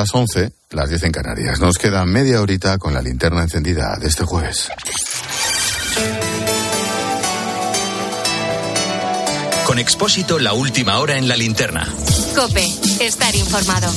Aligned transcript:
Las 0.00 0.14
11, 0.14 0.52
las 0.70 0.88
10 0.90 1.02
en 1.02 1.10
Canarias. 1.10 1.58
Nos 1.58 1.76
queda 1.76 2.04
media 2.04 2.40
horita 2.40 2.78
con 2.78 2.94
la 2.94 3.02
linterna 3.02 3.42
encendida 3.42 3.96
de 4.00 4.06
este 4.06 4.22
jueves. 4.22 4.68
Con 9.66 9.80
Expósito, 9.80 10.38
la 10.38 10.52
última 10.52 11.00
hora 11.00 11.18
en 11.18 11.26
la 11.26 11.34
linterna. 11.34 11.84
Cope, 12.36 12.64
estar 13.00 13.34
informado. 13.34 13.92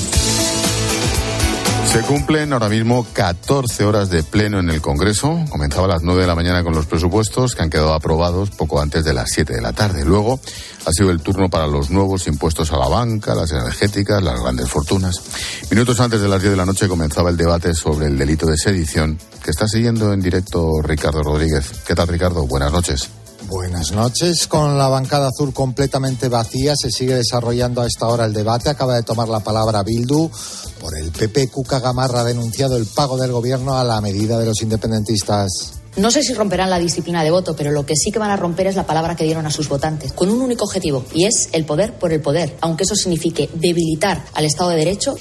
Se 1.85 2.01
cumplen 2.03 2.53
ahora 2.53 2.69
mismo 2.69 3.05
14 3.11 3.83
horas 3.83 4.09
de 4.09 4.23
pleno 4.23 4.59
en 4.59 4.69
el 4.69 4.81
Congreso. 4.81 5.43
Comenzaba 5.49 5.85
a 5.85 5.89
las 5.89 6.03
9 6.03 6.21
de 6.21 6.27
la 6.27 6.35
mañana 6.35 6.63
con 6.63 6.73
los 6.73 6.85
presupuestos 6.85 7.53
que 7.53 7.63
han 7.63 7.69
quedado 7.69 7.93
aprobados 7.93 8.49
poco 8.51 8.81
antes 8.81 9.03
de 9.03 9.13
las 9.13 9.29
7 9.29 9.53
de 9.53 9.61
la 9.61 9.73
tarde. 9.73 10.05
Luego 10.05 10.39
ha 10.85 10.91
sido 10.91 11.11
el 11.11 11.21
turno 11.21 11.49
para 11.49 11.67
los 11.67 11.89
nuevos 11.89 12.27
impuestos 12.27 12.71
a 12.71 12.77
la 12.77 12.87
banca, 12.87 13.35
las 13.35 13.51
energéticas, 13.51 14.23
las 14.23 14.39
grandes 14.39 14.69
fortunas. 14.69 15.21
Minutos 15.69 15.99
antes 15.99 16.21
de 16.21 16.29
las 16.29 16.41
10 16.41 16.51
de 16.51 16.57
la 16.57 16.65
noche 16.65 16.87
comenzaba 16.87 17.29
el 17.29 17.37
debate 17.37 17.73
sobre 17.73 18.07
el 18.07 18.17
delito 18.17 18.45
de 18.45 18.57
sedición 18.57 19.17
que 19.43 19.51
está 19.51 19.67
siguiendo 19.67 20.13
en 20.13 20.21
directo 20.21 20.81
Ricardo 20.81 21.23
Rodríguez. 21.23 21.71
¿Qué 21.85 21.93
tal, 21.93 22.07
Ricardo? 22.07 22.47
Buenas 22.47 22.71
noches. 22.71 23.09
Buenas 23.51 23.91
noches. 23.91 24.47
Con 24.47 24.77
la 24.77 24.87
bancada 24.87 25.27
azul 25.27 25.53
completamente 25.53 26.29
vacía, 26.29 26.73
se 26.73 26.89
sigue 26.89 27.15
desarrollando 27.15 27.81
a 27.81 27.85
esta 27.85 28.07
hora 28.07 28.23
el 28.23 28.31
debate. 28.31 28.69
Acaba 28.69 28.95
de 28.95 29.03
tomar 29.03 29.27
la 29.27 29.41
palabra 29.41 29.83
Bildu. 29.83 30.31
Por 30.79 30.97
el 30.97 31.11
PP, 31.11 31.49
Cuca 31.49 31.81
Gamarra 31.81 32.21
ha 32.21 32.23
denunciado 32.23 32.77
el 32.77 32.85
pago 32.85 33.17
del 33.17 33.33
gobierno 33.33 33.77
a 33.77 33.83
la 33.83 33.99
medida 33.99 34.39
de 34.39 34.45
los 34.45 34.61
independentistas. 34.61 35.81
No 35.97 36.11
sé 36.11 36.23
si 36.23 36.33
romperán 36.33 36.69
la 36.69 36.79
disciplina 36.79 37.25
de 37.25 37.31
voto, 37.31 37.53
pero 37.53 37.71
lo 37.71 37.85
que 37.85 37.97
sí 37.97 38.09
que 38.09 38.19
van 38.19 38.31
a 38.31 38.37
romper 38.37 38.67
es 38.67 38.77
la 38.77 38.85
palabra 38.85 39.17
que 39.17 39.25
dieron 39.25 39.45
a 39.45 39.51
sus 39.51 39.67
votantes, 39.67 40.13
con 40.13 40.29
un 40.29 40.41
único 40.41 40.63
objetivo, 40.63 41.03
y 41.13 41.25
es 41.25 41.49
el 41.51 41.65
poder 41.65 41.95
por 41.95 42.13
el 42.13 42.21
poder, 42.21 42.55
aunque 42.61 42.85
eso 42.85 42.95
signifique 42.95 43.49
debilitar 43.53 44.23
al 44.33 44.45
Estado 44.45 44.69
de 44.69 44.77
Derecho. 44.77 45.15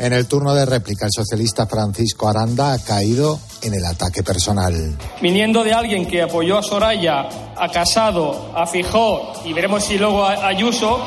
En 0.00 0.14
el 0.14 0.26
turno 0.26 0.54
de 0.54 0.64
réplica, 0.64 1.04
el 1.04 1.12
socialista 1.14 1.66
Francisco 1.66 2.26
Aranda 2.26 2.72
ha 2.72 2.78
caído 2.82 3.38
en 3.60 3.74
el 3.74 3.84
ataque 3.84 4.22
personal. 4.22 4.96
Viniendo 5.20 5.62
de 5.62 5.74
alguien 5.74 6.06
que 6.06 6.22
apoyó 6.22 6.56
a 6.56 6.62
Soraya, 6.62 7.28
a 7.54 7.68
Casado, 7.68 8.50
a 8.56 8.66
Fijó 8.66 9.34
y 9.44 9.52
veremos 9.52 9.84
si 9.84 9.98
luego 9.98 10.24
a 10.24 10.46
Ayuso. 10.46 10.98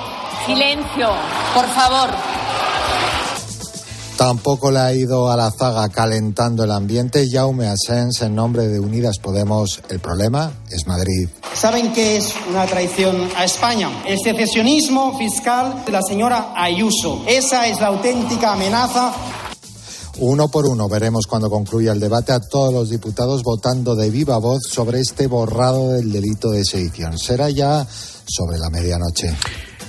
Silencio, 0.45 1.09
por 1.55 1.66
favor. 1.69 2.11
Tampoco 4.25 4.71
le 4.71 4.79
ha 4.79 4.93
ido 4.93 5.29
a 5.29 5.35
la 5.35 5.52
zaga 5.52 5.89
calentando 5.89 6.63
el 6.63 6.71
ambiente. 6.71 7.27
Jaume 7.29 7.67
Asens, 7.67 8.21
en 8.21 8.33
nombre 8.33 8.69
de 8.69 8.79
Unidas 8.79 9.19
Podemos, 9.19 9.81
el 9.89 9.99
problema 9.99 10.49
es 10.69 10.88
Madrid. 10.88 11.27
¿Saben 11.53 11.91
qué 11.91 12.16
es 12.16 12.33
una 12.49 12.66
traición 12.66 13.17
a 13.35 13.44
España? 13.44 13.89
El 14.07 14.17
secesionismo 14.17 15.17
fiscal 15.17 15.83
de 15.85 15.91
la 15.91 16.01
señora 16.01 16.53
Ayuso. 16.55 17.21
Esa 17.27 17.67
es 17.67 17.81
la 17.81 17.88
auténtica 17.88 18.53
amenaza 18.53 19.13
uno 20.19 20.47
por 20.47 20.67
uno 20.67 20.88
veremos 20.88 21.25
cuando 21.25 21.49
concluya 21.49 21.91
el 21.91 21.99
debate 21.99 22.33
a 22.33 22.39
todos 22.39 22.71
los 22.71 22.89
diputados 22.91 23.41
votando 23.41 23.95
de 23.95 24.11
viva 24.11 24.38
voz 24.38 24.61
sobre 24.69 24.99
este 24.99 25.25
borrado 25.25 25.94
del 25.94 26.11
delito 26.11 26.51
de 26.51 26.63
sedición. 26.63 27.17
Será 27.17 27.49
ya 27.49 27.85
sobre 28.27 28.59
la 28.59 28.69
medianoche. 28.69 29.35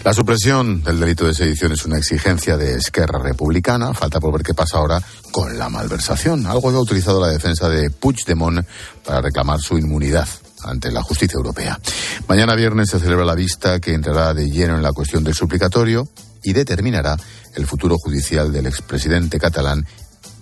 La 0.04 0.12
supresión 0.12 0.82
del 0.82 1.00
delito 1.00 1.26
de 1.26 1.32
sedición 1.32 1.72
es 1.72 1.86
una 1.86 1.96
exigencia 1.96 2.58
de 2.58 2.76
Esquerra 2.76 3.18
Republicana. 3.18 3.94
Falta 3.94 4.20
por 4.20 4.34
ver 4.34 4.42
qué 4.42 4.52
pasa 4.52 4.76
ahora 4.76 5.02
con 5.30 5.56
la 5.56 5.70
malversación, 5.70 6.46
algo 6.46 6.70
que 6.70 6.76
ha 6.76 6.80
utilizado 6.80 7.22
la 7.22 7.28
defensa 7.28 7.70
de 7.70 7.88
Puigdemont 7.88 8.66
para 9.02 9.22
reclamar 9.22 9.60
su 9.60 9.78
inmunidad 9.78 10.28
ante 10.62 10.92
la 10.92 11.02
justicia 11.02 11.38
europea. 11.38 11.80
Mañana 12.28 12.54
viernes 12.54 12.90
se 12.90 13.00
celebra 13.00 13.24
la 13.24 13.34
vista 13.34 13.80
que 13.80 13.94
entrará 13.94 14.34
de 14.34 14.50
lleno 14.50 14.76
en 14.76 14.82
la 14.82 14.92
cuestión 14.92 15.24
del 15.24 15.32
suplicatorio 15.32 16.06
y 16.42 16.52
determinará 16.52 17.16
el 17.54 17.66
futuro 17.66 17.96
judicial 17.96 18.52
del 18.52 18.66
expresidente 18.66 19.38
catalán 19.38 19.86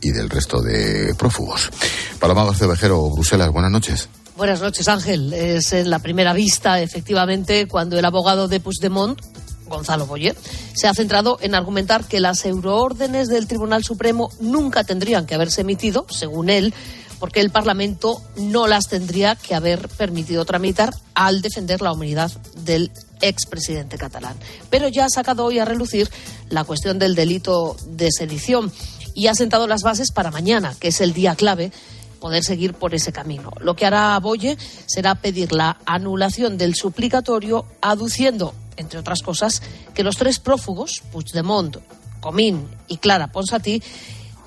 y 0.01 0.11
del 0.11 0.29
resto 0.29 0.61
de 0.61 1.15
prófugos. 1.17 1.71
Paloma 2.19 2.45
García 2.47 2.67
Vejero, 2.67 3.09
Bruselas, 3.11 3.53
buenas 3.53 3.71
noches. 3.71 4.09
Buenas 4.37 4.61
noches, 4.61 4.89
Ángel. 4.89 5.33
Es 5.33 5.73
la 5.87 6.01
primera 6.01 6.33
vista, 6.33 6.81
efectivamente, 6.81 7.69
cuando 7.69 7.97
el 7.97 8.05
abogado 8.05 8.49
de 8.49 8.59
Puigdemont, 8.59 9.21
Gonzalo 9.73 10.07
Boyer, 10.07 10.37
se 10.75 10.87
ha 10.87 10.95
centrado 10.95 11.39
en 11.41 11.55
argumentar 11.55 12.05
que 12.05 12.21
las 12.21 12.45
euroórdenes 12.45 13.29
del 13.29 13.49
Tribunal 13.49 13.83
Supremo 13.83 14.31
nunca 14.41 14.85
tendrían 14.85 15.27
que 15.27 15.35
haberse 15.35 15.63
emitido, 15.63 16.07
según 16.09 16.51
él, 16.51 16.73
porque 17.19 17.41
el 17.41 17.51
Parlamento 17.51 18.21
no 18.37 18.67
las 18.67 18.89
tendría 18.89 19.37
que 19.37 19.55
haber 19.55 19.89
permitido 19.89 20.45
tramitar 20.45 20.93
al 21.15 21.41
defender 21.41 21.81
la 21.81 21.93
humanidad 21.93 22.33
del 22.65 22.91
expresidente 23.21 23.97
catalán. 23.97 24.37
Pero 24.71 24.89
ya 24.89 25.05
ha 25.05 25.09
sacado 25.09 25.45
hoy 25.45 25.59
a 25.59 25.65
relucir 25.65 26.11
la 26.49 26.65
cuestión 26.65 26.99
del 26.99 27.15
delito 27.15 27.77
de 27.87 28.11
sedición 28.11 28.73
y 29.15 29.29
ha 29.29 29.35
sentado 29.35 29.67
las 29.67 29.83
bases 29.83 30.11
para 30.11 30.31
mañana, 30.31 30.75
que 30.81 30.89
es 30.89 31.01
el 31.01 31.13
día 31.13 31.37
clave 31.37 31.71
poder 32.19 32.45
seguir 32.45 32.75
por 32.75 32.95
ese 32.95 33.13
camino. 33.13 33.51
Lo 33.61 33.75
que 33.75 33.87
hará 33.87 34.19
Boye 34.19 34.57
será 34.87 35.15
pedir 35.15 35.53
la 35.53 35.79
anulación 35.87 36.57
del 36.57 36.75
suplicatorio, 36.75 37.67
aduciendo 37.81 38.55
entre 38.83 38.99
otras 38.99 39.23
cosas, 39.23 39.63
que 39.95 40.05
los 40.05 40.17
tres 40.17 40.39
prófugos, 40.39 41.03
Puigdemont, 41.11 41.79
Comín 42.21 42.69
y 42.89 42.99
Clara 42.99 43.29
Ponsatí, 43.29 43.83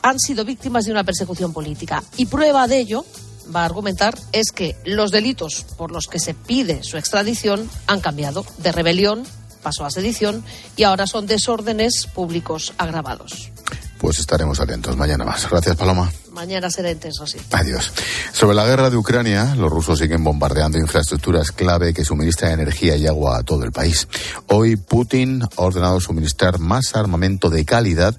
han 0.03 0.19
sido 0.19 0.46
víctimas 0.46 0.85
de 0.85 0.91
una 0.91 1.03
persecución 1.03 1.51
política. 1.51 2.03
Y 2.16 2.28
prueba 2.28 2.68
de 2.68 2.79
ello, 2.79 3.06
va 3.53 3.62
a 3.62 3.66
argumentar, 3.66 4.18
es 4.31 4.51
que 4.53 4.75
los 4.85 5.12
delitos 5.12 5.66
por 5.78 5.91
los 5.91 6.07
que 6.07 6.19
se 6.19 6.34
pide 6.34 6.84
su 6.84 6.97
extradición 6.97 7.69
han 7.88 8.01
cambiado 8.01 8.45
de 8.59 8.72
rebelión, 8.72 9.24
pasó 9.63 9.84
a 9.84 9.90
sedición 9.90 10.44
y 10.75 10.84
ahora 10.84 11.07
son 11.07 11.25
desórdenes 11.25 12.07
públicos 12.13 12.74
agravados. 12.78 13.51
Pues 13.97 14.19
estaremos 14.19 14.59
atentos 14.59 14.95
mañana 14.95 15.25
más. 15.25 15.50
Gracias, 15.50 15.75
Paloma. 15.75 16.12
Mañana 16.35 16.69
será 16.69 16.91
intenso, 16.91 17.25
sí. 17.25 17.38
Adiós. 17.51 17.94
Sobre 18.34 18.56
la 18.56 18.66
guerra 18.66 18.90
de 18.90 18.97
Ucrania, 18.97 19.56
los 19.56 19.72
rusos 19.72 19.97
siguen 20.00 20.22
bombardeando 20.22 20.78
infraestructuras 20.78 21.53
clave 21.53 21.94
que 21.94 22.03
suministran 22.03 22.51
energía 22.51 22.97
y 22.97 23.07
agua 23.07 23.38
a 23.38 23.44
todo 23.44 23.63
el 23.63 23.72
país. 23.72 24.09
Hoy 24.47 24.75
Putin 24.75 25.44
ha 25.44 25.62
ordenado 25.62 26.01
suministrar 26.01 26.59
más 26.59 26.94
armamento 26.94 27.50
de 27.50 27.63
calidad 27.63 28.18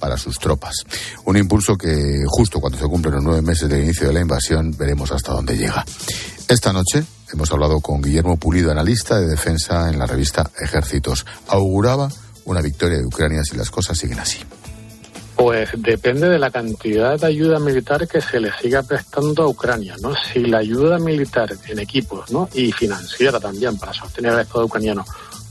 para 0.00 0.16
sus 0.16 0.38
tropas. 0.38 0.76
Un 1.26 1.36
impulso 1.36 1.76
que 1.76 2.24
justo 2.26 2.58
cuando 2.58 2.78
se 2.78 2.86
cumplen 2.86 3.16
los 3.16 3.24
nueve 3.24 3.42
meses 3.42 3.68
del 3.68 3.84
inicio 3.84 4.06
de 4.06 4.14
la 4.14 4.20
invasión 4.20 4.74
veremos 4.78 5.12
hasta 5.12 5.32
dónde 5.32 5.58
llega. 5.58 5.84
Esta 6.48 6.72
noche 6.72 7.04
hemos 7.34 7.52
hablado 7.52 7.80
con 7.80 8.00
Guillermo 8.00 8.38
Pulido, 8.38 8.70
analista 8.70 9.20
de 9.20 9.26
defensa 9.26 9.90
en 9.90 9.98
la 9.98 10.06
revista 10.06 10.50
Ejércitos. 10.58 11.26
Auguraba 11.48 12.08
una 12.46 12.62
victoria 12.62 12.96
de 12.96 13.04
Ucrania 13.04 13.42
si 13.44 13.58
las 13.58 13.70
cosas 13.70 13.98
siguen 13.98 14.20
así. 14.20 14.38
Pues 15.38 15.70
depende 15.76 16.28
de 16.28 16.36
la 16.36 16.50
cantidad 16.50 17.16
de 17.16 17.28
ayuda 17.28 17.60
militar 17.60 18.08
que 18.08 18.20
se 18.20 18.40
le 18.40 18.50
siga 18.60 18.82
prestando 18.82 19.44
a 19.44 19.48
Ucrania, 19.48 19.94
¿no? 20.02 20.12
Si 20.16 20.40
la 20.40 20.58
ayuda 20.58 20.98
militar 20.98 21.48
en 21.68 21.78
equipos, 21.78 22.32
¿no? 22.32 22.48
Y 22.54 22.72
financiera 22.72 23.38
también 23.38 23.78
para 23.78 23.92
sostener 23.92 24.32
al 24.32 24.40
Estado 24.40 24.64
ucraniano 24.64 25.04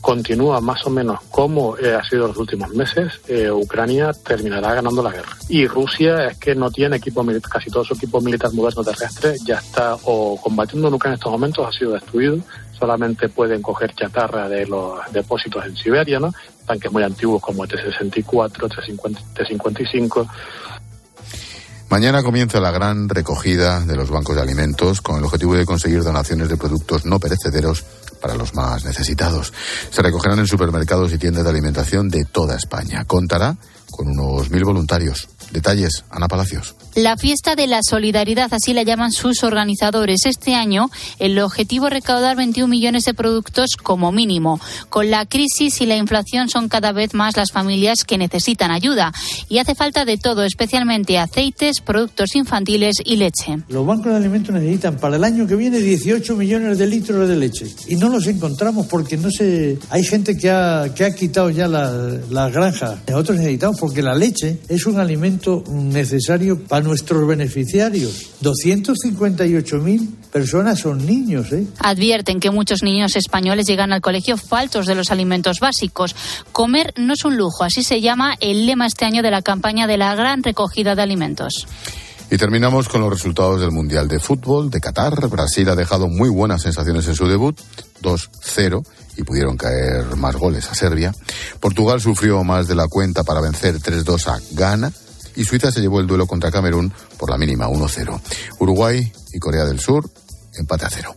continúa 0.07 0.61
más 0.61 0.85
o 0.85 0.89
menos 0.89 1.19
como 1.29 1.77
eh, 1.77 1.93
ha 1.93 2.01
sido 2.01 2.29
los 2.29 2.37
últimos 2.37 2.69
meses, 2.69 3.19
eh, 3.27 3.51
Ucrania 3.51 4.13
terminará 4.13 4.73
ganando 4.73 5.03
la 5.03 5.11
guerra. 5.11 5.35
Y 5.49 5.67
Rusia 5.67 6.27
es 6.27 6.37
que 6.37 6.55
no 6.55 6.71
tiene 6.71 6.95
equipo 6.95 7.25
militar, 7.25 7.51
casi 7.51 7.69
todo 7.69 7.83
su 7.83 7.93
equipo 7.93 8.21
militar 8.21 8.53
moderno 8.53 8.85
terrestre 8.85 9.35
ya 9.43 9.55
está 9.55 9.97
o 10.05 10.39
combatiendo 10.41 10.87
en 10.87 10.93
Ucrania 10.93 11.15
en 11.15 11.19
estos 11.19 11.31
momentos, 11.33 11.67
ha 11.67 11.77
sido 11.77 11.91
destruido 11.91 12.37
solamente 12.79 13.27
pueden 13.27 13.61
coger 13.61 13.93
chatarra 13.95 14.47
de 14.47 14.65
los 14.67 14.99
depósitos 15.11 15.65
en 15.65 15.75
Siberia, 15.75 16.19
¿no? 16.19 16.31
Tanques 16.65 16.91
muy 16.91 17.03
antiguos 17.03 17.41
como 17.41 17.63
el 17.63 17.69
T-64, 17.69 18.69
T-55. 19.33 20.29
Mañana 21.89 22.21
comienza 22.21 22.59
la 22.59 22.71
gran 22.71 23.07
recogida 23.07 23.79
de 23.79 23.95
los 23.95 24.09
bancos 24.09 24.35
de 24.35 24.41
alimentos 24.41 25.01
con 25.01 25.17
el 25.17 25.23
objetivo 25.23 25.55
de 25.55 25.65
conseguir 25.65 26.03
donaciones 26.03 26.49
de 26.49 26.57
productos 26.57 27.05
no 27.05 27.17
perecederos 27.17 27.85
para 28.21 28.35
los 28.35 28.53
más 28.55 28.83
necesitados. 28.83 29.53
Se 29.89 30.01
recogerán 30.01 30.39
en 30.39 30.47
supermercados 30.47 31.13
y 31.13 31.17
tiendas 31.17 31.45
de 31.45 31.49
alimentación 31.49 32.09
de 32.09 32.25
toda 32.25 32.57
España. 32.57 33.05
Contará 33.05 33.55
con 33.89 34.09
unos 34.09 34.49
mil 34.49 34.65
voluntarios. 34.65 35.29
Detalles, 35.51 36.03
Ana 36.09 36.27
Palacios. 36.27 36.75
La 36.95 37.15
fiesta 37.15 37.55
de 37.55 37.67
la 37.67 37.81
solidaridad, 37.87 38.51
así 38.51 38.73
la 38.73 38.81
llaman 38.81 39.11
sus 39.11 39.43
organizadores. 39.43 40.25
Este 40.25 40.55
año 40.55 40.89
el 41.19 41.37
objetivo 41.39 41.87
es 41.87 41.93
recaudar 41.93 42.35
21 42.35 42.67
millones 42.67 43.03
de 43.03 43.13
productos 43.13 43.75
como 43.81 44.11
mínimo. 44.11 44.59
Con 44.89 45.11
la 45.11 45.27
crisis 45.27 45.79
y 45.79 45.85
la 45.85 45.95
inflación 45.95 46.49
son 46.49 46.69
cada 46.69 46.93
vez 46.93 47.13
más 47.13 47.37
las 47.37 47.51
familias 47.51 48.03
que 48.03 48.17
necesitan 48.17 48.71
ayuda 48.71 49.13
y 49.47 49.59
hace 49.59 49.75
falta 49.75 50.05
de 50.05 50.17
todo, 50.17 50.43
especialmente 50.43 51.19
aceites, 51.19 51.81
productos 51.81 52.35
infantiles 52.35 52.95
y 53.05 53.17
leche. 53.17 53.59
Los 53.69 53.85
bancos 53.85 54.07
de 54.07 54.15
alimentos 54.15 54.55
necesitan 54.55 54.97
para 54.97 55.17
el 55.17 55.23
año 55.23 55.45
que 55.45 55.55
viene 55.55 55.79
18 55.79 56.35
millones 56.35 56.79
de 56.79 56.87
litros 56.87 57.29
de 57.29 57.35
leche 57.35 57.67
y 57.87 57.95
no 57.95 58.09
los 58.09 58.25
encontramos 58.25 58.87
porque 58.87 59.17
no 59.17 59.29
se 59.29 59.77
hay 59.91 60.03
gente 60.03 60.35
que 60.35 60.49
ha, 60.49 60.91
que 60.95 61.05
ha 61.05 61.13
quitado 61.13 61.51
ya 61.51 61.67
las 61.67 62.27
la 62.31 62.49
granjas. 62.49 62.97
Nosotros 63.07 63.37
necesitamos 63.37 63.79
porque 63.79 64.01
la 64.01 64.15
leche 64.15 64.61
es 64.67 64.85
un 64.87 64.99
alimento 64.99 65.36
tratamiento 65.37 65.63
necesario 65.71 66.59
para 66.59 66.83
nuestros 66.83 67.27
beneficiarios. 67.27 68.31
258.000 68.41 70.07
personas 70.31 70.79
son 70.79 71.05
niños. 71.05 71.51
¿eh? 71.51 71.65
Advierten 71.79 72.39
que 72.39 72.51
muchos 72.51 72.83
niños 72.83 73.15
españoles 73.15 73.65
llegan 73.67 73.93
al 73.93 74.01
colegio 74.01 74.37
faltos 74.37 74.85
de 74.85 74.95
los 74.95 75.11
alimentos 75.11 75.59
básicos. 75.59 76.15
Comer 76.51 76.93
no 76.97 77.13
es 77.13 77.25
un 77.25 77.37
lujo, 77.37 77.63
así 77.63 77.83
se 77.83 78.01
llama 78.01 78.35
el 78.39 78.65
lema 78.65 78.87
este 78.87 79.05
año 79.05 79.21
de 79.21 79.31
la 79.31 79.41
campaña 79.41 79.87
de 79.87 79.97
la 79.97 80.15
gran 80.15 80.43
recogida 80.43 80.95
de 80.95 81.01
alimentos. 81.01 81.67
Y 82.29 82.37
terminamos 82.37 82.89
con 82.89 82.99
los 82.99 83.09
resultados 83.09 83.61
del 83.61 83.71
Mundial 83.71 84.09
de 84.09 84.19
Fútbol 84.19 84.69
de 84.69 84.81
Qatar. 84.81 85.29
Brasil 85.29 85.69
ha 85.69 85.75
dejado 85.75 86.09
muy 86.09 86.27
buenas 86.27 86.61
sensaciones 86.61 87.07
en 87.07 87.15
su 87.15 87.25
debut, 87.25 87.57
2-0, 88.01 88.85
y 89.15 89.23
pudieron 89.23 89.55
caer 89.55 90.13
más 90.17 90.35
goles 90.35 90.69
a 90.69 90.75
Serbia. 90.75 91.13
Portugal 91.61 92.01
sufrió 92.01 92.43
más 92.43 92.67
de 92.67 92.75
la 92.75 92.89
cuenta 92.89 93.23
para 93.23 93.39
vencer 93.39 93.79
3-2 93.79 94.27
a 94.27 94.41
Ghana. 94.51 94.91
Y 95.37 95.45
Suiza 95.45 95.71
se 95.71 95.81
llevó 95.81 95.99
el 96.01 96.07
duelo 96.07 96.25
contra 96.25 96.51
Camerún 96.51 96.91
por 97.17 97.29
la 97.29 97.37
mínima 97.37 97.67
1-0. 97.67 98.19
Uruguay 98.59 99.13
y 99.31 99.39
Corea 99.39 99.65
del 99.65 99.79
Sur, 99.79 100.09
empate 100.55 100.85
a 100.85 100.89
cero. 100.89 101.15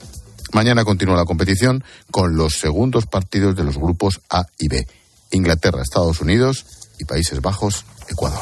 Mañana 0.52 0.84
continúa 0.84 1.16
la 1.16 1.24
competición 1.24 1.82
con 2.10 2.36
los 2.36 2.54
segundos 2.54 3.06
partidos 3.06 3.56
de 3.56 3.64
los 3.64 3.78
grupos 3.78 4.20
A 4.28 4.46
y 4.58 4.68
B. 4.68 4.86
Inglaterra, 5.32 5.80
Estados 5.82 6.20
Unidos 6.20 6.66
y 6.98 7.04
Países 7.04 7.40
Bajos, 7.40 7.84
Ecuador. 8.08 8.40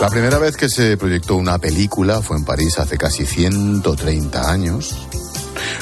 La 0.00 0.08
primera 0.08 0.38
vez 0.38 0.56
que 0.56 0.68
se 0.68 0.96
proyectó 0.96 1.34
una 1.34 1.58
película 1.58 2.22
fue 2.22 2.36
en 2.36 2.44
París 2.44 2.78
hace 2.78 2.96
casi 2.96 3.26
130 3.26 4.48
años. 4.48 4.94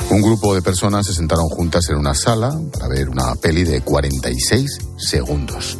Un 0.08 0.22
grupo 0.22 0.54
de 0.54 0.62
personas 0.62 1.04
se 1.06 1.12
sentaron 1.12 1.48
juntas 1.50 1.90
en 1.90 1.96
una 1.96 2.14
sala 2.14 2.58
para 2.72 2.88
ver 2.88 3.10
una 3.10 3.34
peli 3.34 3.64
de 3.64 3.82
46 3.82 4.78
segundos. 4.96 5.76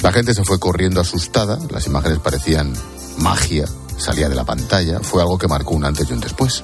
La 0.00 0.10
gente 0.10 0.32
se 0.32 0.42
fue 0.42 0.58
corriendo 0.58 1.02
asustada, 1.02 1.58
las 1.68 1.86
imágenes 1.86 2.18
parecían 2.20 2.72
magia, 3.18 3.66
salía 3.98 4.30
de 4.30 4.36
la 4.36 4.44
pantalla, 4.44 5.00
fue 5.00 5.20
algo 5.20 5.36
que 5.36 5.46
marcó 5.46 5.74
un 5.74 5.84
antes 5.84 6.08
y 6.08 6.14
un 6.14 6.20
después. 6.20 6.62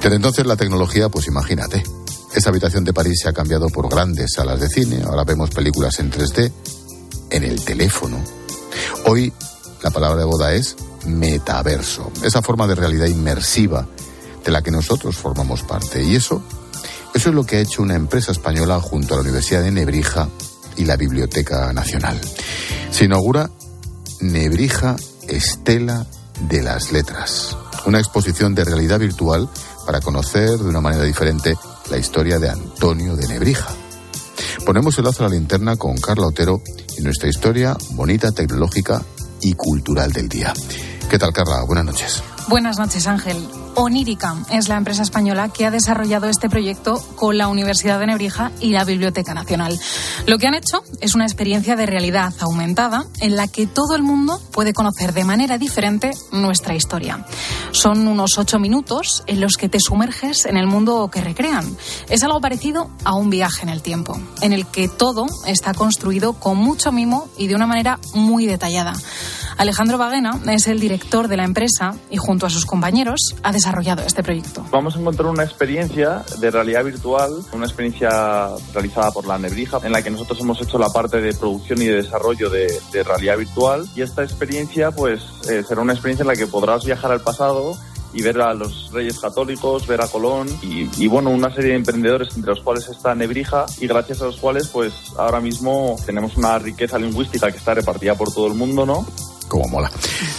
Desde 0.00 0.16
entonces 0.16 0.46
la 0.46 0.56
tecnología, 0.56 1.08
pues 1.08 1.26
imagínate, 1.26 1.82
esa 2.32 2.50
habitación 2.50 2.84
de 2.84 2.92
París 2.92 3.18
se 3.24 3.28
ha 3.28 3.32
cambiado 3.32 3.68
por 3.70 3.88
grandes 3.88 4.34
salas 4.36 4.60
de 4.60 4.68
cine, 4.68 5.02
ahora 5.04 5.24
vemos 5.24 5.50
películas 5.50 5.98
en 5.98 6.12
3D, 6.12 6.52
en 7.30 7.42
el 7.42 7.64
teléfono. 7.64 8.22
Hoy 9.06 9.32
la 9.82 9.90
palabra 9.90 10.18
de 10.18 10.24
boda 10.24 10.52
es 10.54 10.76
metaverso, 11.06 12.10
esa 12.22 12.42
forma 12.42 12.66
de 12.66 12.74
realidad 12.74 13.06
inmersiva 13.06 13.86
de 14.44 14.50
la 14.50 14.62
que 14.62 14.70
nosotros 14.70 15.16
formamos 15.16 15.62
parte. 15.62 16.02
Y 16.02 16.16
eso, 16.16 16.42
eso 17.14 17.28
es 17.28 17.34
lo 17.34 17.44
que 17.44 17.56
ha 17.56 17.60
hecho 17.60 17.82
una 17.82 17.94
empresa 17.94 18.32
española 18.32 18.80
junto 18.80 19.14
a 19.14 19.16
la 19.18 19.22
Universidad 19.22 19.62
de 19.62 19.70
Nebrija 19.70 20.28
y 20.76 20.84
la 20.84 20.96
Biblioteca 20.96 21.72
Nacional. 21.72 22.20
Se 22.90 23.04
inaugura 23.04 23.50
Nebrija 24.20 24.96
Estela 25.28 26.06
de 26.48 26.62
las 26.62 26.92
Letras, 26.92 27.56
una 27.86 27.98
exposición 27.98 28.54
de 28.54 28.64
realidad 28.64 28.98
virtual 28.98 29.48
para 29.84 30.00
conocer 30.00 30.58
de 30.58 30.68
una 30.68 30.80
manera 30.80 31.04
diferente 31.04 31.56
la 31.90 31.98
historia 31.98 32.38
de 32.38 32.50
Antonio 32.50 33.16
de 33.16 33.28
Nebrija. 33.28 33.68
Ponemos 34.64 34.96
el 34.98 35.04
lazo 35.04 35.24
a 35.24 35.28
la 35.28 35.34
linterna 35.34 35.76
con 35.76 35.96
Carla 35.96 36.26
Otero 36.26 36.62
y 36.96 37.02
nuestra 37.02 37.28
historia 37.28 37.76
bonita, 37.90 38.30
tecnológica 38.30 39.02
y 39.42 39.54
cultural 39.54 40.12
del 40.12 40.28
día. 40.28 40.52
¿Qué 41.10 41.18
tal, 41.18 41.32
Carla? 41.32 41.62
Buenas 41.66 41.84
noches. 41.84 42.22
Buenas 42.48 42.78
noches, 42.78 43.06
Ángel. 43.06 43.36
Onírica 43.74 44.36
es 44.50 44.68
la 44.68 44.76
empresa 44.76 45.02
española 45.02 45.48
que 45.48 45.66
ha 45.66 45.70
desarrollado 45.70 46.28
este 46.28 46.50
proyecto 46.50 47.02
con 47.16 47.38
la 47.38 47.48
Universidad 47.48 47.98
de 47.98 48.06
Nebrija 48.06 48.52
y 48.60 48.70
la 48.70 48.84
Biblioteca 48.84 49.34
Nacional. 49.34 49.78
Lo 50.26 50.38
que 50.38 50.46
han 50.46 50.54
hecho 50.54 50.82
es 51.00 51.14
una 51.14 51.24
experiencia 51.24 51.74
de 51.76 51.86
realidad 51.86 52.34
aumentada 52.40 53.06
en 53.20 53.36
la 53.36 53.48
que 53.48 53.66
todo 53.66 53.96
el 53.96 54.02
mundo 54.02 54.40
puede 54.52 54.72
conocer 54.72 55.12
de 55.12 55.24
manera 55.24 55.58
diferente 55.58 56.12
nuestra 56.32 56.74
historia. 56.74 57.26
Son 57.70 58.06
unos 58.06 58.38
ocho 58.38 58.58
minutos 58.58 59.22
en 59.26 59.40
los 59.40 59.56
que 59.56 59.68
te 59.68 59.80
sumerges 59.80 60.44
en 60.44 60.56
el 60.56 60.66
mundo 60.66 61.08
que 61.10 61.20
recrean. 61.20 61.76
Es 62.08 62.22
algo 62.22 62.40
parecido 62.40 62.90
a 63.04 63.14
un 63.14 63.30
viaje 63.30 63.62
en 63.62 63.70
el 63.70 63.82
tiempo, 63.82 64.20
en 64.42 64.52
el 64.52 64.66
que 64.66 64.88
todo 64.88 65.26
está 65.46 65.72
construido 65.72 66.34
con 66.34 66.58
mucho 66.58 66.92
mimo 66.92 67.28
y 67.38 67.46
de 67.46 67.54
una 67.54 67.66
manera 67.66 67.98
muy 68.14 68.46
detallada. 68.46 68.92
Alejandro 69.58 69.98
Baguena 69.98 70.40
es 70.48 70.66
el 70.66 70.80
director 70.80 71.28
de 71.28 71.36
la 71.36 71.44
empresa 71.44 71.94
y 72.10 72.16
junto 72.16 72.46
a 72.46 72.50
sus 72.50 72.66
compañeros 72.66 73.34
ha 73.42 73.52
desarrollado 73.62 74.02
este 74.02 74.22
proyecto. 74.22 74.66
Vamos 74.70 74.96
a 74.96 74.98
encontrar 74.98 75.28
una 75.28 75.44
experiencia 75.44 76.24
de 76.40 76.50
realidad 76.50 76.84
virtual, 76.84 77.30
una 77.52 77.66
experiencia 77.66 78.50
realizada 78.74 79.12
por 79.12 79.26
la 79.26 79.38
Nebrija, 79.38 79.78
en 79.84 79.92
la 79.92 80.02
que 80.02 80.10
nosotros 80.10 80.40
hemos 80.40 80.60
hecho 80.60 80.78
la 80.78 80.88
parte 80.88 81.20
de 81.20 81.32
producción 81.32 81.80
y 81.80 81.86
de 81.86 82.02
desarrollo 82.02 82.50
de, 82.50 82.72
de 82.92 83.02
realidad 83.04 83.38
virtual. 83.38 83.86
Y 83.94 84.02
esta 84.02 84.24
experiencia, 84.24 84.90
pues, 84.90 85.22
eh, 85.48 85.62
será 85.66 85.80
una 85.80 85.92
experiencia 85.92 86.22
en 86.22 86.28
la 86.28 86.36
que 86.36 86.46
podrás 86.46 86.84
viajar 86.84 87.12
al 87.12 87.20
pasado 87.20 87.76
y 88.12 88.22
ver 88.22 88.40
a 88.40 88.52
los 88.52 88.90
Reyes 88.92 89.18
Católicos, 89.18 89.86
ver 89.86 90.02
a 90.02 90.08
Colón 90.08 90.48
y, 90.62 90.88
y, 91.02 91.06
bueno, 91.06 91.30
una 91.30 91.54
serie 91.54 91.70
de 91.70 91.76
emprendedores 91.76 92.36
entre 92.36 92.50
los 92.50 92.60
cuales 92.60 92.88
está 92.88 93.14
Nebrija 93.14 93.64
y 93.80 93.86
gracias 93.86 94.20
a 94.20 94.26
los 94.26 94.36
cuales 94.36 94.68
pues 94.68 94.92
ahora 95.16 95.40
mismo 95.40 95.96
tenemos 96.04 96.36
una 96.36 96.58
riqueza 96.58 96.98
lingüística 96.98 97.50
que 97.50 97.56
está 97.56 97.74
repartida 97.74 98.14
por 98.14 98.32
todo 98.32 98.48
el 98.48 98.54
mundo, 98.54 98.84
¿no? 98.84 99.06
Como 99.52 99.68
mola. 99.68 99.90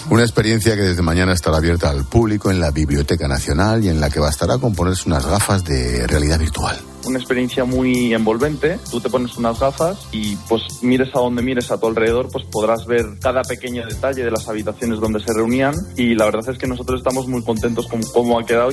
Una 0.10 0.24
experiencia 0.24 0.75
que 0.75 0.81
desde 0.81 1.04
mañana 1.04 1.33
estará 1.33 1.57
abierta 1.57 1.92
al 1.92 2.04
público 2.04 2.50
en 2.50 2.60
la 2.60 2.71
Biblioteca 2.71 3.27
Nacional 3.27 3.86
y 3.86 3.89
en 3.89 4.01
la 4.01 4.10
que 4.10 4.19
bastará 4.19 4.57
con 4.57 4.74
ponerse 4.74 5.04
unas 5.06 5.24
gafas 5.24 5.63
de 5.63 6.07
realidad 6.07 6.39
virtual. 6.39 6.75
Una 7.06 7.19
experiencia 7.19 7.63
muy 7.63 8.13
envolvente. 8.13 8.80
Tú 8.89 9.00
te 9.01 9.10
pones 9.10 9.38
unas 9.38 9.60
gafas 9.60 10.07
y 10.12 10.36
pues 10.50 10.63
mires 10.81 11.10
a 11.13 11.19
donde 11.19 11.44
mires 11.44 11.69
a 11.69 11.77
tu 11.77 11.88
alrededor, 11.88 12.30
pues 12.31 12.45
podrás 12.45 12.88
ver 12.88 13.06
cada 13.21 13.44
pequeño 13.44 13.86
detalle 13.86 14.24
de 14.24 14.31
las 14.31 14.48
habitaciones 14.48 15.00
donde 15.00 15.19
se 15.19 15.31
reunían 15.31 15.75
y 15.95 16.16
la 16.16 16.25
verdad 16.25 16.50
es 16.50 16.57
que 16.57 16.66
nosotros 16.66 17.01
estamos 17.01 17.27
muy 17.27 17.44
contentos 17.44 17.88
con 17.88 18.01
cómo 18.01 18.39
ha 18.39 18.45
quedado. 18.45 18.71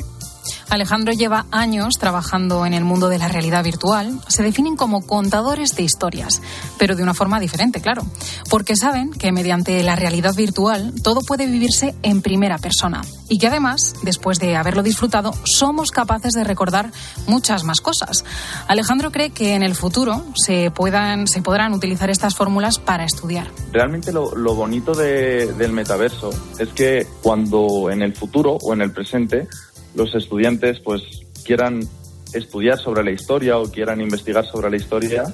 Alejandro 0.69 1.13
lleva 1.13 1.47
años 1.51 1.95
trabajando 1.99 2.67
en 2.67 2.75
el 2.75 2.85
mundo 2.85 3.09
de 3.09 3.19
la 3.19 3.29
realidad 3.29 3.65
virtual. 3.65 4.21
Se 4.29 4.43
definen 4.43 4.77
como 4.77 5.07
contadores 5.07 5.75
de 5.77 5.83
historias, 5.83 6.41
pero 6.79 6.97
de 6.97 7.03
una 7.03 7.15
forma 7.15 7.41
diferente, 7.41 7.81
claro, 7.81 8.03
porque 8.49 8.77
saben 8.77 9.11
que 9.11 9.33
mediante 9.33 9.83
la 9.83 9.97
realidad 9.97 10.35
virtual 10.35 10.95
todo 11.03 11.21
puede 11.21 11.47
vivirse 11.47 11.95
en 12.03 12.23
primera 12.23 12.59
persona 12.59 13.03
y 13.31 13.39
que 13.39 13.47
además, 13.47 13.95
después 14.03 14.39
de 14.41 14.57
haberlo 14.57 14.83
disfrutado, 14.83 15.33
somos 15.45 15.91
capaces 15.93 16.33
de 16.33 16.45
recordar 16.45 16.91
muchas 17.27 17.63
más 17.65 17.81
cosas. 17.81 18.25
Alejandro 18.67 19.13
cree 19.13 19.31
que 19.31 19.55
en 19.55 19.63
el 19.63 19.77
futuro 19.77 20.25
se, 20.35 20.71
puedan, 20.73 21.29
se 21.29 21.41
podrán 21.41 21.73
utilizar 21.73 22.11
estas 22.11 22.35
fórmulas 22.35 22.79
para 22.79 23.05
estudiar. 23.05 23.49
Realmente 23.73 24.13
lo, 24.13 24.55
bonito 24.55 24.95
de, 24.95 25.53
del 25.53 25.73
metaverso 25.73 26.31
es 26.59 26.69
que 26.71 27.07
cuando 27.23 27.89
en 27.91 28.03
el 28.03 28.15
futuro 28.15 28.59
o 28.61 28.75
en 28.75 28.83
el 28.83 28.91
presente 28.91 29.49
los 29.95 30.15
estudiantes 30.15 30.81
pues 30.81 31.03
quieran 31.45 31.89
estudiar 32.33 32.79
sobre 32.79 33.03
la 33.03 33.11
historia 33.11 33.59
o 33.59 33.71
quieran 33.71 34.01
investigar 34.01 34.47
sobre 34.47 34.71
la 34.71 34.77
historia, 34.77 35.25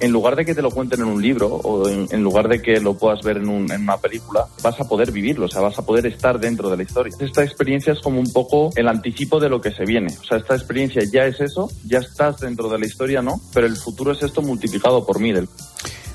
en 0.00 0.12
lugar 0.12 0.36
de 0.36 0.44
que 0.44 0.54
te 0.54 0.62
lo 0.62 0.70
cuenten 0.70 1.00
en 1.00 1.06
un 1.06 1.20
libro 1.20 1.48
o 1.48 1.88
en, 1.88 2.22
lugar 2.22 2.48
de 2.48 2.62
que 2.62 2.80
lo 2.80 2.94
puedas 2.94 3.20
ver 3.22 3.38
en, 3.38 3.48
un, 3.48 3.70
en, 3.72 3.82
una 3.82 3.96
película, 3.96 4.46
vas 4.62 4.78
a 4.80 4.88
poder 4.88 5.10
vivirlo, 5.10 5.46
o 5.46 5.48
sea, 5.48 5.60
vas 5.60 5.78
a 5.78 5.84
poder 5.84 6.06
estar 6.06 6.38
dentro 6.38 6.70
de 6.70 6.76
la 6.76 6.82
historia. 6.84 7.12
Esta 7.18 7.42
experiencia 7.42 7.92
es 7.92 8.00
como 8.00 8.20
un 8.20 8.32
poco 8.32 8.70
el 8.76 8.88
anticipo 8.88 9.40
de 9.40 9.48
lo 9.48 9.60
que 9.60 9.72
se 9.72 9.84
viene. 9.84 10.14
O 10.20 10.24
sea, 10.24 10.38
esta 10.38 10.54
experiencia 10.54 11.02
ya 11.10 11.24
es 11.24 11.40
eso, 11.40 11.68
ya 11.84 11.98
estás 11.98 12.40
dentro 12.40 12.68
de 12.68 12.78
la 12.78 12.86
historia, 12.86 13.22
¿no? 13.22 13.40
Pero 13.52 13.66
el 13.66 13.76
futuro 13.76 14.12
es 14.12 14.22
esto 14.22 14.40
multiplicado 14.42 15.04
por 15.04 15.18
mil. 15.18 15.48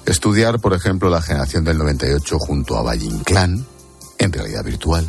Estudiar, 0.05 0.59
por 0.59 0.73
ejemplo, 0.73 1.09
la 1.09 1.21
generación 1.21 1.63
del 1.63 1.77
98 1.77 2.37
junto 2.39 2.77
a 2.77 2.83
Valle 2.83 3.05
Inclán, 3.05 3.65
en 4.23 4.31
realidad 4.31 4.63
virtual. 4.63 5.05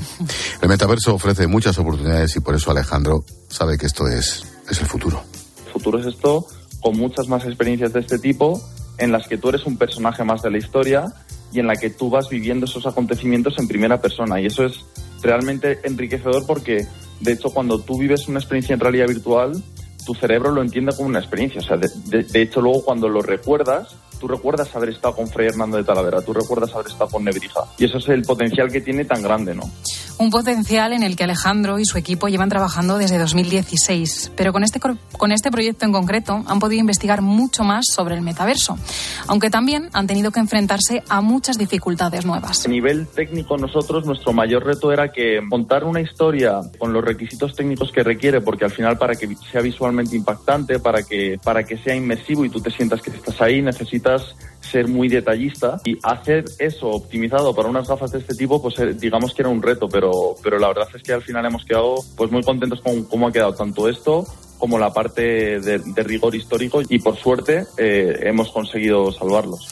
El 0.60 0.68
metaverso 0.68 1.14
ofrece 1.14 1.46
muchas 1.46 1.78
oportunidades 1.78 2.36
y 2.36 2.40
por 2.40 2.54
eso 2.54 2.70
Alejandro 2.70 3.24
sabe 3.48 3.78
que 3.78 3.86
esto 3.86 4.06
es, 4.08 4.44
es 4.68 4.80
el 4.80 4.86
futuro. 4.86 5.22
El 5.66 5.72
futuro 5.72 5.98
es 5.98 6.06
esto 6.06 6.46
con 6.80 6.96
muchas 6.98 7.28
más 7.28 7.44
experiencias 7.44 7.92
de 7.92 8.00
este 8.00 8.18
tipo 8.18 8.62
en 8.98 9.12
las 9.12 9.26
que 9.26 9.38
tú 9.38 9.48
eres 9.48 9.64
un 9.66 9.76
personaje 9.76 10.24
más 10.24 10.42
de 10.42 10.50
la 10.50 10.58
historia 10.58 11.12
y 11.52 11.60
en 11.60 11.66
la 11.66 11.76
que 11.76 11.90
tú 11.90 12.10
vas 12.10 12.28
viviendo 12.28 12.66
esos 12.66 12.86
acontecimientos 12.86 13.54
en 13.58 13.68
primera 13.68 14.00
persona. 14.00 14.40
Y 14.40 14.46
eso 14.46 14.64
es 14.64 14.84
realmente 15.22 15.80
enriquecedor 15.84 16.46
porque, 16.46 16.86
de 17.20 17.32
hecho, 17.32 17.50
cuando 17.50 17.80
tú 17.80 17.98
vives 17.98 18.28
una 18.28 18.40
experiencia 18.40 18.74
en 18.74 18.80
realidad 18.80 19.06
virtual, 19.06 19.62
tu 20.04 20.14
cerebro 20.14 20.50
lo 20.50 20.62
entiende 20.62 20.92
como 20.94 21.08
una 21.08 21.20
experiencia. 21.20 21.60
O 21.60 21.64
sea, 21.64 21.76
de, 21.76 22.42
hecho, 22.42 22.60
luego 22.60 22.84
cuando 22.84 23.08
lo 23.08 23.22
recuerdas, 23.22 23.96
tú 24.18 24.28
recuerdas 24.28 24.74
haber 24.74 24.90
estado 24.90 25.14
con 25.14 25.28
Fray 25.28 25.48
Hernando 25.48 25.76
de 25.76 25.84
Talavera, 25.84 26.22
tú 26.22 26.32
recuerdas 26.32 26.72
haber 26.74 26.86
estado 26.86 27.10
con 27.10 27.24
Nebrija. 27.24 27.60
Y 27.78 27.84
eso 27.84 27.98
es 27.98 28.08
el 28.08 28.22
potencial 28.22 28.70
que 28.70 28.80
tiene 28.80 29.04
tan 29.04 29.22
grande, 29.22 29.54
¿no? 29.54 29.70
Un 30.16 30.30
potencial 30.30 30.92
en 30.92 31.02
el 31.02 31.16
que 31.16 31.24
Alejandro 31.24 31.78
y 31.78 31.84
su 31.84 31.98
equipo 31.98 32.28
llevan 32.28 32.48
trabajando 32.48 32.98
desde 32.98 33.18
2016. 33.18 34.32
Pero 34.36 34.52
con 34.52 34.62
este, 34.62 34.80
con 34.80 35.32
este 35.32 35.50
proyecto 35.50 35.84
en 35.84 35.92
concreto 35.92 36.44
han 36.46 36.58
podido 36.60 36.80
investigar 36.80 37.20
mucho 37.20 37.64
más 37.64 37.86
sobre 37.92 38.14
el 38.14 38.22
metaverso, 38.22 38.78
aunque 39.26 39.50
también 39.50 39.88
han 39.92 40.06
tenido 40.06 40.30
que 40.30 40.40
enfrentarse 40.40 41.02
a 41.08 41.20
muchas 41.20 41.58
dificultades 41.58 42.24
nuevas. 42.24 42.64
A 42.64 42.68
nivel 42.68 43.08
técnico, 43.08 43.56
nosotros, 43.56 44.06
nuestro 44.06 44.32
mayor 44.32 44.64
reto 44.64 44.92
era 44.92 45.10
que 45.10 45.40
montar 45.40 45.84
una 45.84 46.00
historia 46.00 46.60
con 46.78 46.92
los 46.92 47.04
requisitos 47.04 47.54
técnicos 47.54 47.90
que 47.90 48.02
requiere, 48.02 48.40
porque 48.40 48.64
al 48.64 48.70
final 48.70 48.96
para 48.98 49.14
que 49.14 49.34
sea 49.50 49.60
visualmente 49.60 50.16
impactante, 50.16 50.78
para 50.78 51.02
que, 51.02 51.38
para 51.42 51.64
que 51.64 51.76
sea 51.78 51.94
inmersivo 51.94 52.44
y 52.44 52.50
tú 52.50 52.60
te 52.60 52.70
sientas 52.70 53.02
que 53.02 53.10
estás 53.10 53.40
ahí, 53.40 53.62
necesitas 53.62 54.36
ser 54.74 54.88
muy 54.88 55.08
detallista 55.08 55.80
y 55.84 55.98
hacer 56.02 56.44
eso 56.58 56.88
optimizado 56.88 57.54
para 57.54 57.68
unas 57.68 57.86
gafas 57.86 58.10
de 58.12 58.18
este 58.18 58.34
tipo, 58.34 58.60
pues 58.60 58.78
eh, 58.78 58.94
digamos 58.94 59.32
que 59.34 59.42
era 59.42 59.48
un 59.48 59.62
reto, 59.62 59.88
pero, 59.88 60.03
pero 60.42 60.58
la 60.58 60.68
verdad 60.68 60.88
es 60.94 61.02
que 61.02 61.12
al 61.12 61.22
final 61.22 61.44
hemos 61.46 61.64
quedado 61.64 61.96
pues 62.16 62.30
muy 62.30 62.42
contentos 62.42 62.80
con 62.80 63.04
cómo 63.04 63.28
ha 63.28 63.32
quedado 63.32 63.54
tanto 63.54 63.88
esto 63.88 64.26
como 64.58 64.78
la 64.78 64.92
parte 64.92 65.60
de, 65.60 65.78
rigor 65.96 66.34
histórico 66.34 66.80
y 66.88 66.98
por 66.98 67.16
suerte 67.18 67.66
eh, 67.76 68.20
hemos 68.22 68.50
conseguido 68.50 69.12
salvarlos. 69.12 69.68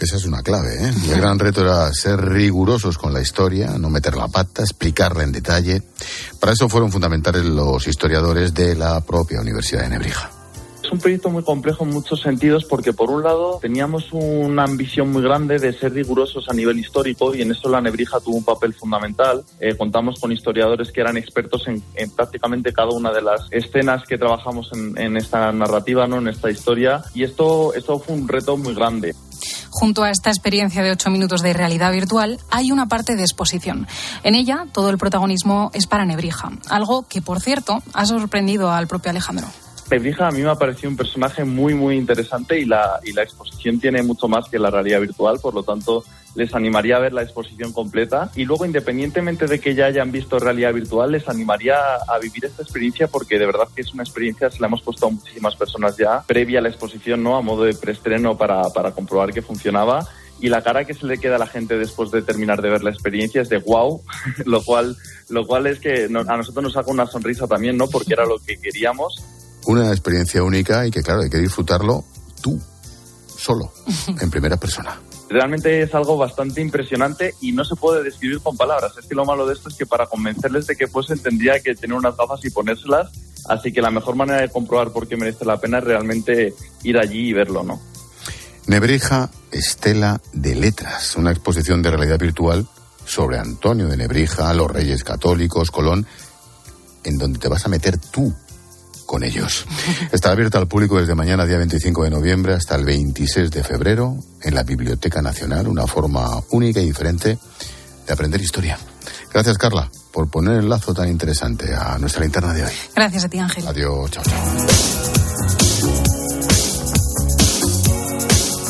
Esa 0.00 0.16
es 0.16 0.24
una 0.26 0.42
clave. 0.42 0.74
¿eh? 0.74 0.92
El 1.12 1.20
gran 1.20 1.38
reto 1.38 1.62
era 1.62 1.90
ser 1.94 2.20
rigurosos 2.20 2.98
con 2.98 3.14
la 3.14 3.22
historia, 3.22 3.78
no 3.78 3.88
meter 3.88 4.16
la 4.16 4.28
pata, 4.28 4.62
explicarla 4.62 5.22
en 5.22 5.32
detalle. 5.32 5.82
Para 6.40 6.52
eso 6.52 6.68
fueron 6.68 6.92
fundamentales 6.92 7.44
los 7.44 7.86
historiadores 7.86 8.52
de 8.52 8.74
la 8.74 9.00
propia 9.00 9.40
Universidad 9.40 9.82
de 9.82 9.90
Nebrija 9.90 10.33
un 10.94 11.00
proyecto 11.00 11.28
muy 11.28 11.42
complejo 11.42 11.84
en 11.84 11.90
muchos 11.90 12.20
sentidos 12.20 12.64
porque 12.64 12.92
por 12.92 13.10
un 13.10 13.22
lado 13.22 13.58
teníamos 13.60 14.12
una 14.12 14.62
ambición 14.62 15.10
muy 15.10 15.22
grande 15.22 15.58
de 15.58 15.72
ser 15.72 15.92
rigurosos 15.92 16.48
a 16.48 16.54
nivel 16.54 16.78
histórico 16.78 17.34
y 17.34 17.42
en 17.42 17.50
eso 17.50 17.68
la 17.68 17.80
Nebrija 17.80 18.20
tuvo 18.20 18.36
un 18.36 18.44
papel 18.44 18.72
fundamental. 18.74 19.44
Eh, 19.60 19.76
contamos 19.76 20.20
con 20.20 20.30
historiadores 20.30 20.92
que 20.92 21.00
eran 21.00 21.16
expertos 21.16 21.66
en, 21.66 21.82
prácticamente 22.14 22.72
cada 22.72 22.90
una 22.90 23.12
de 23.12 23.22
las 23.22 23.48
escenas 23.50 24.04
que 24.04 24.18
trabajamos 24.18 24.70
en, 24.72 25.16
esta 25.16 25.50
narrativa, 25.52 26.06
¿no? 26.06 26.18
en 26.18 26.28
esta 26.28 26.50
historia 26.50 27.02
y 27.12 27.24
esto, 27.24 27.74
esto 27.74 27.98
fue 27.98 28.14
un 28.14 28.28
reto 28.28 28.56
muy 28.56 28.74
grande. 28.74 29.14
Junto 29.70 30.04
a 30.04 30.10
esta 30.10 30.30
experiencia 30.30 30.84
de 30.84 30.92
ocho 30.92 31.10
minutos 31.10 31.42
de 31.42 31.52
realidad 31.52 31.92
virtual, 31.92 32.38
hay 32.50 32.70
una 32.70 32.86
parte 32.86 33.16
de 33.16 33.22
exposición. 33.22 33.88
En 34.22 34.36
ella, 34.36 34.66
todo 34.72 34.90
el 34.90 34.98
protagonismo 34.98 35.72
es 35.74 35.88
para 35.88 36.04
Nebrija, 36.04 36.52
algo 36.70 37.06
que, 37.08 37.20
por 37.20 37.40
cierto, 37.40 37.82
ha 37.92 38.06
sorprendido 38.06 38.70
al 38.70 38.86
propio 38.86 39.10
Alejandro. 39.10 39.48
Nebrija 39.90 40.28
a 40.28 40.30
mí 40.30 40.42
me 40.42 40.50
ha 40.50 40.54
parecido 40.56 40.90
un 40.90 40.96
personaje 40.96 41.44
muy, 41.44 41.74
muy 41.74 41.96
interesante 41.96 42.58
y 42.58 42.64
la, 42.64 42.98
y 43.04 43.12
la 43.12 43.22
exposición 43.22 43.78
tiene 43.78 44.02
mucho 44.02 44.28
más 44.28 44.48
que 44.48 44.58
la 44.58 44.70
realidad 44.70 45.00
virtual, 45.00 45.38
por 45.40 45.54
lo 45.54 45.62
tanto 45.62 46.04
les 46.34 46.52
animaría 46.54 46.96
a 46.96 47.00
ver 47.00 47.12
la 47.12 47.22
exposición 47.22 47.72
completa 47.72 48.30
y 48.34 48.44
luego 48.44 48.64
independientemente 48.64 49.46
de 49.46 49.60
que 49.60 49.74
ya 49.74 49.86
hayan 49.86 50.10
visto 50.10 50.38
realidad 50.38 50.72
virtual, 50.72 51.12
les 51.12 51.28
animaría 51.28 51.76
a 52.08 52.18
vivir 52.18 52.44
esta 52.46 52.62
experiencia 52.62 53.06
porque 53.08 53.38
de 53.38 53.46
verdad 53.46 53.68
que 53.74 53.82
es 53.82 53.94
una 53.94 54.02
experiencia, 54.02 54.50
se 54.50 54.60
la 54.60 54.66
hemos 54.66 54.82
puesto 54.82 55.06
a 55.06 55.10
muchísimas 55.10 55.54
personas 55.54 55.96
ya 55.96 56.22
previa 56.26 56.58
a 56.58 56.62
la 56.62 56.70
exposición, 56.70 57.22
¿no? 57.22 57.36
A 57.36 57.42
modo 57.42 57.64
de 57.64 57.74
preestreno 57.74 58.36
para, 58.36 58.62
para 58.70 58.90
comprobar 58.90 59.32
que 59.32 59.42
funcionaba 59.42 60.08
y 60.40 60.48
la 60.48 60.62
cara 60.62 60.84
que 60.84 60.94
se 60.94 61.06
le 61.06 61.18
queda 61.18 61.36
a 61.36 61.38
la 61.38 61.46
gente 61.46 61.78
después 61.78 62.10
de 62.10 62.22
terminar 62.22 62.60
de 62.60 62.70
ver 62.70 62.82
la 62.82 62.90
experiencia 62.90 63.42
es 63.42 63.48
de 63.48 63.58
wow, 63.58 64.02
lo 64.44 64.62
cual, 64.62 64.96
lo 65.28 65.46
cual 65.46 65.66
es 65.66 65.78
que 65.78 66.04
a 66.04 66.36
nosotros 66.36 66.64
nos 66.64 66.72
saca 66.72 66.90
una 66.90 67.06
sonrisa 67.06 67.46
también, 67.46 67.76
¿no? 67.76 67.86
Porque 67.86 68.14
era 68.14 68.26
lo 68.26 68.38
que 68.38 68.58
queríamos 68.58 69.24
una 69.66 69.90
experiencia 69.90 70.42
única 70.42 70.86
y 70.86 70.90
que, 70.90 71.02
claro, 71.02 71.22
hay 71.22 71.30
que 71.30 71.38
disfrutarlo 71.38 72.04
tú, 72.42 72.60
solo, 73.36 73.72
en 74.20 74.30
primera 74.30 74.56
persona. 74.56 75.00
Realmente 75.28 75.82
es 75.82 75.94
algo 75.94 76.16
bastante 76.16 76.60
impresionante 76.60 77.34
y 77.40 77.52
no 77.52 77.64
se 77.64 77.74
puede 77.76 78.02
describir 78.02 78.40
con 78.40 78.56
palabras. 78.56 78.92
Es 78.98 79.06
que 79.06 79.14
lo 79.14 79.24
malo 79.24 79.46
de 79.46 79.54
esto 79.54 79.68
es 79.68 79.74
que 79.74 79.86
para 79.86 80.06
convencerles 80.06 80.66
de 80.66 80.76
que 80.76 80.86
pues 80.86 81.06
tendría 81.22 81.58
que 81.60 81.74
tener 81.74 81.96
unas 81.96 82.16
gafas 82.16 82.44
y 82.44 82.50
ponérselas. 82.50 83.10
Así 83.48 83.72
que 83.72 83.82
la 83.82 83.90
mejor 83.90 84.16
manera 84.16 84.40
de 84.40 84.50
comprobar 84.50 84.90
por 84.90 85.08
qué 85.08 85.16
merece 85.16 85.44
la 85.44 85.58
pena 85.58 85.78
es 85.78 85.84
realmente 85.84 86.54
ir 86.82 86.98
allí 86.98 87.30
y 87.30 87.32
verlo, 87.32 87.62
¿no? 87.62 87.80
Nebrija, 88.66 89.30
Estela 89.50 90.20
de 90.32 90.54
Letras, 90.54 91.16
una 91.16 91.30
exposición 91.30 91.82
de 91.82 91.90
realidad 91.90 92.18
virtual 92.18 92.66
sobre 93.04 93.38
Antonio 93.38 93.88
de 93.88 93.96
Nebrija, 93.96 94.54
los 94.54 94.70
Reyes 94.70 95.04
Católicos, 95.04 95.70
Colón, 95.70 96.06
en 97.02 97.18
donde 97.18 97.38
te 97.38 97.48
vas 97.48 97.66
a 97.66 97.68
meter 97.68 97.98
tú 97.98 98.34
con 99.06 99.22
ellos. 99.24 99.66
Está 100.12 100.30
abierta 100.30 100.58
al 100.58 100.68
público 100.68 100.98
desde 100.98 101.14
mañana, 101.14 101.46
día 101.46 101.58
25 101.58 102.04
de 102.04 102.10
noviembre, 102.10 102.54
hasta 102.54 102.74
el 102.74 102.84
26 102.84 103.50
de 103.50 103.62
febrero, 103.62 104.16
en 104.42 104.54
la 104.54 104.62
Biblioteca 104.62 105.22
Nacional, 105.22 105.68
una 105.68 105.86
forma 105.86 106.40
única 106.50 106.80
y 106.80 106.86
diferente 106.86 107.38
de 108.06 108.12
aprender 108.12 108.40
historia. 108.40 108.78
Gracias, 109.32 109.58
Carla, 109.58 109.90
por 110.12 110.30
poner 110.30 110.58
el 110.58 110.68
lazo 110.68 110.94
tan 110.94 111.08
interesante 111.08 111.74
a 111.74 111.98
nuestra 111.98 112.22
linterna 112.22 112.52
de 112.52 112.64
hoy. 112.64 112.72
Gracias 112.94 113.24
a 113.24 113.28
ti, 113.28 113.38
Ángel. 113.38 113.66
Adiós, 113.66 114.10
chao, 114.10 114.22
chao. 114.24 115.04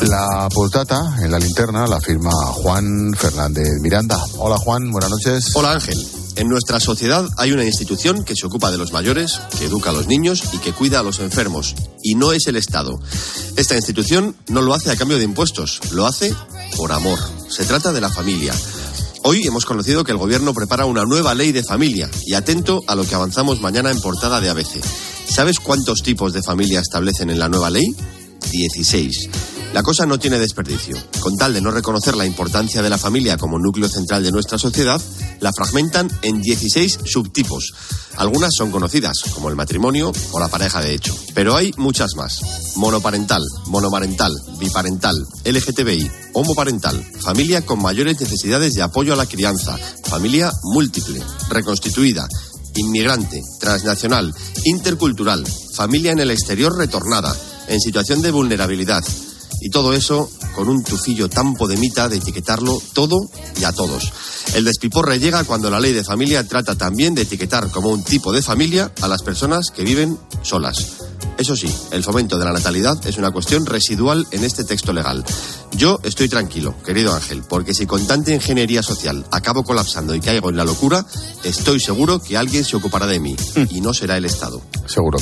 La 0.09 0.49
postdata 0.53 1.15
en 1.21 1.31
la 1.31 1.39
linterna 1.39 1.87
la 1.87 1.99
firma 1.99 2.31
Juan 2.31 3.13
Fernández 3.17 3.81
Miranda. 3.81 4.17
Hola 4.37 4.57
Juan, 4.57 4.91
buenas 4.91 5.09
noches. 5.09 5.55
Hola 5.55 5.71
Ángel. 5.73 5.97
En 6.37 6.49
nuestra 6.49 6.81
sociedad 6.81 7.25
hay 7.37 7.53
una 7.53 7.63
institución 7.63 8.25
que 8.25 8.35
se 8.35 8.45
ocupa 8.45 8.69
de 8.69 8.77
los 8.77 8.91
mayores, 8.91 9.39
que 9.57 9.65
educa 9.65 9.91
a 9.91 9.93
los 9.93 10.07
niños 10.07 10.43
y 10.51 10.57
que 10.57 10.73
cuida 10.73 10.99
a 10.99 11.03
los 11.03 11.19
enfermos, 11.19 11.75
y 12.03 12.15
no 12.15 12.33
es 12.33 12.47
el 12.47 12.57
Estado. 12.57 12.99
Esta 13.55 13.75
institución 13.75 14.35
no 14.49 14.61
lo 14.61 14.73
hace 14.73 14.91
a 14.91 14.97
cambio 14.97 15.17
de 15.17 15.23
impuestos, 15.23 15.79
lo 15.91 16.05
hace 16.05 16.33
por 16.75 16.91
amor. 16.91 17.19
Se 17.49 17.63
trata 17.63 17.93
de 17.93 18.01
la 18.01 18.11
familia. 18.11 18.53
Hoy 19.23 19.47
hemos 19.47 19.65
conocido 19.65 20.03
que 20.03 20.11
el 20.11 20.17
Gobierno 20.17 20.53
prepara 20.53 20.85
una 20.85 21.05
nueva 21.05 21.33
ley 21.33 21.53
de 21.53 21.63
familia 21.63 22.09
y 22.25 22.33
atento 22.33 22.83
a 22.87 22.95
lo 22.95 23.05
que 23.05 23.15
avanzamos 23.15 23.61
mañana 23.61 23.89
en 23.89 24.01
portada 24.01 24.41
de 24.41 24.49
ABC. 24.49 24.83
¿Sabes 25.27 25.59
cuántos 25.59 26.03
tipos 26.03 26.33
de 26.33 26.43
familia 26.43 26.81
establecen 26.81 27.29
en 27.29 27.39
la 27.39 27.47
nueva 27.47 27.69
ley? 27.69 27.95
16. 28.51 29.54
La 29.75 29.83
cosa 29.83 30.05
no 30.05 30.17
tiene 30.17 30.39
desperdicio. 30.39 30.95
Con 31.19 31.35
tal 31.35 31.53
de 31.53 31.59
no 31.59 31.69
reconocer 31.69 32.15
la 32.15 32.25
importancia 32.25 32.81
de 32.81 32.89
la 32.89 32.97
familia 32.97 33.35
como 33.35 33.59
núcleo 33.59 33.89
central 33.89 34.23
de 34.23 34.31
nuestra 34.31 34.57
sociedad, 34.57 35.01
la 35.41 35.51
fragmentan 35.51 36.09
en 36.21 36.41
16 36.41 36.99
subtipos. 37.03 37.73
Algunas 38.15 38.55
son 38.55 38.71
conocidas, 38.71 39.17
como 39.33 39.49
el 39.49 39.57
matrimonio 39.57 40.13
o 40.31 40.39
la 40.39 40.47
pareja 40.47 40.79
de 40.79 40.93
hecho. 40.93 41.13
Pero 41.33 41.57
hay 41.57 41.73
muchas 41.75 42.15
más. 42.15 42.39
Monoparental, 42.77 43.43
monomarental, 43.65 44.31
biparental, 44.59 45.13
LGTBI, 45.43 46.09
homoparental, 46.31 47.05
familia 47.19 47.65
con 47.65 47.81
mayores 47.81 48.21
necesidades 48.21 48.75
de 48.75 48.81
apoyo 48.81 49.11
a 49.11 49.17
la 49.17 49.25
crianza, 49.25 49.77
familia 50.05 50.53
múltiple, 50.63 51.21
reconstituida, 51.49 52.29
inmigrante, 52.75 53.41
transnacional, 53.59 54.33
intercultural, 54.63 55.45
familia 55.73 56.13
en 56.13 56.19
el 56.19 56.31
exterior 56.31 56.77
retornada, 56.77 57.35
en 57.67 57.81
situación 57.81 58.21
de 58.21 58.31
vulnerabilidad, 58.31 59.03
y 59.65 59.71
todo 59.71 59.93
eso 59.93 60.29
con 60.53 60.69
un 60.69 60.83
tufillo 60.83 61.27
tan 61.27 61.55
podemita 61.55 62.07
de 62.07 62.17
etiquetarlo 62.17 62.79
todo 62.93 63.27
y 63.59 63.63
a 63.63 63.71
todos. 63.71 64.13
El 64.53 64.63
despiporre 64.63 65.17
llega 65.17 65.43
cuando 65.43 65.71
la 65.71 65.79
ley 65.79 65.91
de 65.91 66.03
familia 66.03 66.47
trata 66.47 66.75
también 66.75 67.15
de 67.15 67.23
etiquetar 67.23 67.71
como 67.71 67.89
un 67.89 68.03
tipo 68.03 68.31
de 68.31 68.43
familia 68.43 68.91
a 69.01 69.07
las 69.07 69.23
personas 69.23 69.71
que 69.71 69.83
viven 69.83 70.19
solas. 70.43 70.97
Eso 71.39 71.55
sí, 71.55 71.67
el 71.89 72.03
fomento 72.03 72.37
de 72.37 72.45
la 72.45 72.53
natalidad 72.53 72.95
es 73.07 73.17
una 73.17 73.31
cuestión 73.31 73.65
residual 73.65 74.27
en 74.29 74.43
este 74.43 74.65
texto 74.65 74.93
legal. 74.93 75.25
Yo 75.75 75.99
estoy 76.03 76.29
tranquilo, 76.29 76.75
querido 76.85 77.15
Ángel, 77.15 77.41
porque 77.41 77.73
si 77.73 77.87
con 77.87 78.05
tanta 78.05 78.31
ingeniería 78.31 78.83
social 78.83 79.25
acabo 79.31 79.63
colapsando 79.63 80.13
y 80.13 80.21
caigo 80.21 80.51
en 80.51 80.57
la 80.57 80.63
locura, 80.63 81.03
estoy 81.43 81.79
seguro 81.79 82.19
que 82.19 82.37
alguien 82.37 82.63
se 82.63 82.75
ocupará 82.75 83.07
de 83.07 83.19
mí 83.19 83.35
y 83.71 83.81
no 83.81 83.95
será 83.95 84.15
el 84.15 84.25
Estado. 84.25 84.61
Seguro. 84.85 85.17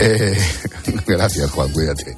Eh, 0.00 0.38
gracias, 1.06 1.50
Juan, 1.50 1.72
cuídate. 1.72 2.14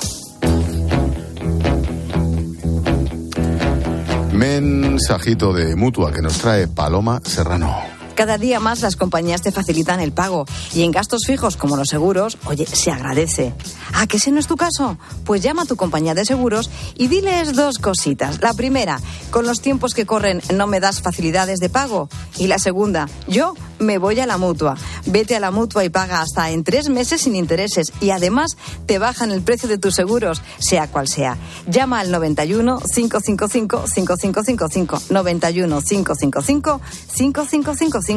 Mensajito 4.38 5.52
de 5.52 5.74
mutua 5.74 6.12
que 6.12 6.22
nos 6.22 6.38
trae 6.38 6.68
Paloma 6.68 7.20
Serrano. 7.24 7.97
Cada 8.18 8.36
día 8.36 8.58
más 8.58 8.80
las 8.80 8.96
compañías 8.96 9.42
te 9.42 9.52
facilitan 9.52 10.00
el 10.00 10.10
pago 10.10 10.44
y 10.74 10.82
en 10.82 10.90
gastos 10.90 11.22
fijos 11.24 11.56
como 11.56 11.76
los 11.76 11.88
seguros, 11.88 12.36
oye, 12.46 12.66
se 12.66 12.90
agradece. 12.90 13.54
¿Ah, 13.94 14.08
que 14.08 14.16
ese 14.16 14.32
no 14.32 14.40
es 14.40 14.48
tu 14.48 14.56
caso? 14.56 14.98
Pues 15.24 15.40
llama 15.40 15.62
a 15.62 15.66
tu 15.66 15.76
compañía 15.76 16.14
de 16.14 16.24
seguros 16.24 16.68
y 16.96 17.06
diles 17.06 17.54
dos 17.54 17.78
cositas. 17.78 18.40
La 18.42 18.54
primera, 18.54 19.00
con 19.30 19.46
los 19.46 19.60
tiempos 19.60 19.94
que 19.94 20.04
corren 20.04 20.42
no 20.52 20.66
me 20.66 20.80
das 20.80 21.00
facilidades 21.00 21.60
de 21.60 21.68
pago. 21.68 22.08
Y 22.38 22.48
la 22.48 22.58
segunda, 22.58 23.08
yo 23.28 23.54
me 23.78 23.98
voy 23.98 24.18
a 24.18 24.26
la 24.26 24.36
mutua. 24.36 24.76
Vete 25.06 25.36
a 25.36 25.40
la 25.40 25.52
mutua 25.52 25.84
y 25.84 25.88
paga 25.88 26.20
hasta 26.20 26.50
en 26.50 26.64
tres 26.64 26.88
meses 26.88 27.22
sin 27.22 27.36
intereses 27.36 27.92
y 28.00 28.10
además 28.10 28.56
te 28.86 28.98
bajan 28.98 29.30
el 29.30 29.42
precio 29.42 29.68
de 29.68 29.78
tus 29.78 29.94
seguros, 29.94 30.42
sea 30.58 30.88
cual 30.88 31.06
sea. 31.06 31.36
Llama 31.68 32.00
al 32.00 32.10
91 32.10 32.80
555 32.92 33.86
5555 33.86 35.02
91 35.10 35.82
555 35.82 36.80
5555 37.14 38.07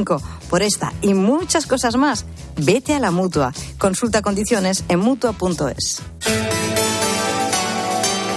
por 0.50 0.62
esta 0.62 0.94
y 1.02 1.14
muchas 1.14 1.66
cosas 1.66 1.96
más. 1.96 2.26
Vete 2.58 2.94
a 2.94 3.00
la 3.00 3.12
mutua. 3.12 3.54
Consulta 3.78 4.22
condiciones 4.22 4.84
en 4.88 5.00
mutua.es. 5.00 6.02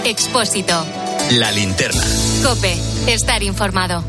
Expósito. 0.04 0.84
La 1.32 1.50
linterna. 1.50 2.02
Cope. 2.42 2.76
Estar 3.06 3.42
informado. 3.42 4.04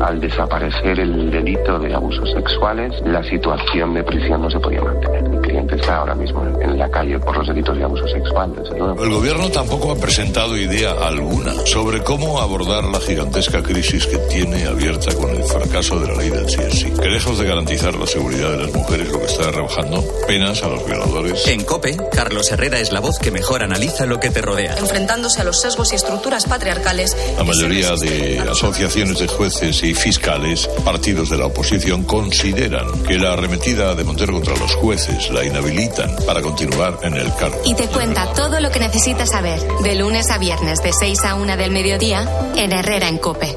Al 0.00 0.20
desaparecer 0.20 0.98
el 0.98 1.30
delito 1.30 1.78
de 1.78 1.94
abusos 1.94 2.30
sexuales, 2.32 2.92
la 3.04 3.22
situación 3.22 3.94
de 3.94 4.02
prisión 4.02 4.42
no 4.42 4.50
se 4.50 4.58
podía 4.58 4.82
mantener. 4.82 5.28
Mi 5.28 5.38
cliente 5.38 5.76
está 5.76 5.98
ahora 5.98 6.14
mismo 6.14 6.44
en 6.60 6.78
la 6.78 6.90
calle 6.90 7.18
por 7.18 7.36
los 7.36 7.46
delitos 7.46 7.76
de 7.76 7.84
abuso 7.84 8.08
sexual, 8.08 8.54
desde 8.56 8.78
luego. 8.78 9.04
El 9.04 9.10
gobierno 9.10 9.50
tampoco 9.50 9.92
ha 9.92 9.96
presentado 9.96 10.56
idea 10.56 10.92
alguna 10.92 11.52
sobre 11.66 12.02
cómo 12.02 12.40
abordar 12.40 12.84
la 12.84 13.00
gigantesca 13.00 13.62
crisis 13.62 14.06
que 14.06 14.16
tiene 14.16 14.64
abierta 14.66 15.14
con 15.14 15.30
el 15.30 15.44
fracaso 15.44 16.00
de 16.00 16.08
la 16.08 16.14
ley 16.14 16.30
del 16.30 16.48
sí, 16.48 16.92
que 17.00 17.08
lejos 17.08 17.38
de 17.38 17.46
garantizar 17.46 17.94
la 17.94 18.06
seguridad 18.06 18.52
de 18.52 18.58
las 18.58 18.74
mujeres, 18.74 19.10
lo 19.10 19.18
que 19.18 19.26
está 19.26 19.50
rebajando 19.50 20.04
penas 20.26 20.62
a 20.62 20.68
los 20.68 20.86
violadores. 20.86 21.46
En 21.48 21.64
COPE, 21.64 21.96
Carlos 22.12 22.50
Herrera 22.50 22.78
es 22.78 22.92
la 22.92 23.00
voz 23.00 23.18
que 23.18 23.30
mejor 23.30 23.62
analiza 23.62 24.06
lo 24.06 24.18
que 24.18 24.30
te 24.30 24.40
rodea. 24.40 24.76
Enfrentándose 24.78 25.40
a 25.40 25.44
los 25.44 25.60
sesgos 25.60 25.92
y 25.92 25.96
estructuras 25.96 26.46
patriarcales. 26.46 27.16
La 27.36 27.44
mayoría 27.44 27.94
de 27.96 28.40
asociaciones 28.40 29.18
de 29.18 29.28
jueces 29.28 29.82
y 29.82 29.89
fiscales, 29.94 30.68
partidos 30.84 31.30
de 31.30 31.38
la 31.38 31.46
oposición, 31.46 32.04
consideran 32.04 32.86
que 33.04 33.18
la 33.18 33.32
arremetida 33.32 33.94
de 33.94 34.04
Montero 34.04 34.34
contra 34.34 34.56
los 34.56 34.74
jueces 34.74 35.30
la 35.30 35.44
inhabilitan 35.44 36.14
para 36.26 36.42
continuar 36.42 36.98
en 37.02 37.14
el 37.14 37.34
cargo. 37.34 37.60
Y 37.64 37.74
te 37.74 37.86
cuenta 37.88 38.32
todo 38.34 38.60
lo 38.60 38.70
que 38.70 38.80
necesitas 38.80 39.30
saber, 39.30 39.60
de 39.82 39.94
lunes 39.96 40.30
a 40.30 40.38
viernes, 40.38 40.82
de 40.82 40.92
6 40.92 41.24
a 41.24 41.34
1 41.34 41.56
del 41.56 41.70
mediodía, 41.70 42.28
en 42.56 42.72
Herrera 42.72 43.08
en 43.08 43.18
Cope. 43.18 43.56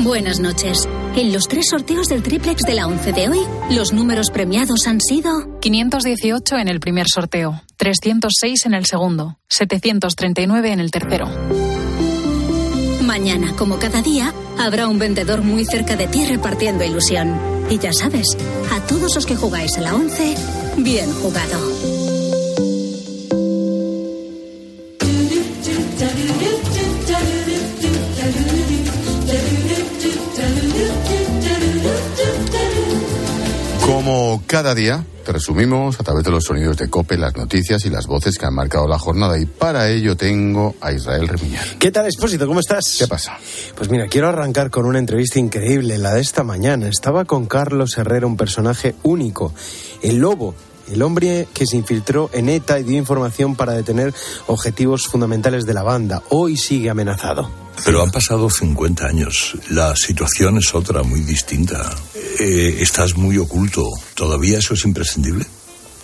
Buenas 0.00 0.40
noches. 0.40 0.88
En 1.16 1.32
los 1.32 1.48
tres 1.48 1.66
sorteos 1.70 2.08
del 2.08 2.22
triplex 2.22 2.62
de 2.62 2.74
la 2.74 2.86
11 2.86 3.12
de 3.12 3.28
hoy, 3.28 3.40
los 3.70 3.92
números 3.92 4.30
premiados 4.30 4.86
han 4.86 5.00
sido 5.00 5.58
518 5.60 6.56
en 6.56 6.68
el 6.68 6.80
primer 6.80 7.06
sorteo, 7.08 7.62
306 7.76 8.66
en 8.66 8.74
el 8.74 8.86
segundo, 8.86 9.38
739 9.48 10.72
en 10.72 10.80
el 10.80 10.90
tercero. 10.90 11.69
Mañana, 13.10 13.56
como 13.56 13.80
cada 13.80 14.02
día, 14.02 14.32
habrá 14.56 14.86
un 14.86 15.00
vendedor 15.00 15.42
muy 15.42 15.64
cerca 15.64 15.96
de 15.96 16.06
ti 16.06 16.24
repartiendo 16.26 16.84
ilusión. 16.84 17.36
Y 17.68 17.76
ya 17.76 17.92
sabes, 17.92 18.36
a 18.70 18.86
todos 18.86 19.16
los 19.16 19.26
que 19.26 19.34
jugáis 19.34 19.76
a 19.78 19.80
la 19.80 19.96
11, 19.96 20.36
bien 20.76 21.12
jugado. 21.14 21.99
Como 34.30 34.44
cada 34.46 34.76
día, 34.76 35.04
te 35.26 35.32
resumimos 35.32 35.98
a 35.98 36.04
través 36.04 36.22
de 36.22 36.30
los 36.30 36.44
sonidos 36.44 36.76
de 36.76 36.88
COPE 36.88 37.18
las 37.18 37.34
noticias 37.34 37.84
y 37.84 37.90
las 37.90 38.06
voces 38.06 38.38
que 38.38 38.46
han 38.46 38.54
marcado 38.54 38.86
la 38.86 38.96
jornada. 38.96 39.36
Y 39.40 39.44
para 39.44 39.90
ello 39.90 40.16
tengo 40.16 40.76
a 40.80 40.92
Israel 40.92 41.26
Remiñán. 41.26 41.64
¿Qué 41.80 41.90
tal, 41.90 42.06
Expósito? 42.06 42.46
¿Cómo 42.46 42.60
estás? 42.60 42.94
¿Qué 42.96 43.08
pasa? 43.08 43.36
Pues 43.74 43.90
mira, 43.90 44.06
quiero 44.06 44.28
arrancar 44.28 44.70
con 44.70 44.86
una 44.86 45.00
entrevista 45.00 45.40
increíble, 45.40 45.98
la 45.98 46.14
de 46.14 46.20
esta 46.20 46.44
mañana. 46.44 46.86
Estaba 46.86 47.24
con 47.24 47.46
Carlos 47.46 47.98
Herrera, 47.98 48.28
un 48.28 48.36
personaje 48.36 48.94
único, 49.02 49.52
el 50.00 50.18
lobo. 50.18 50.54
El 50.88 51.02
hombre 51.02 51.48
que 51.52 51.66
se 51.66 51.76
infiltró 51.76 52.30
en 52.32 52.48
ETA 52.48 52.78
y 52.78 52.84
dio 52.84 52.98
información 52.98 53.56
para 53.56 53.72
detener 53.72 54.14
objetivos 54.46 55.08
fundamentales 55.08 55.66
de 55.66 55.74
la 55.74 55.82
banda. 55.82 56.22
Hoy 56.28 56.56
sigue 56.56 56.88
amenazado. 56.88 57.50
Pero 57.84 58.02
han 58.02 58.10
pasado 58.10 58.50
50 58.50 59.06
años. 59.06 59.56
La 59.70 59.94
situación 59.96 60.58
es 60.58 60.74
otra, 60.74 61.02
muy 61.02 61.20
distinta. 61.20 61.94
Eh, 62.38 62.78
estás 62.80 63.16
muy 63.16 63.38
oculto. 63.38 63.88
¿Todavía 64.14 64.58
eso 64.58 64.74
es 64.74 64.84
imprescindible? 64.84 65.46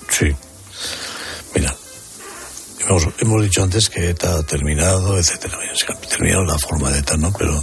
Sí. 0.09 0.35
Mira, 1.54 1.75
hemos, 2.80 3.09
hemos 3.18 3.42
dicho 3.42 3.62
antes 3.62 3.88
que 3.88 4.11
ETA 4.11 4.38
ha 4.38 4.42
terminado, 4.42 5.18
etcétera. 5.18 5.59
Terminado 6.09 6.45
la 6.45 6.59
forma 6.59 6.90
de 6.90 7.00
ETA, 7.00 7.16
¿no? 7.16 7.33
Pero 7.33 7.62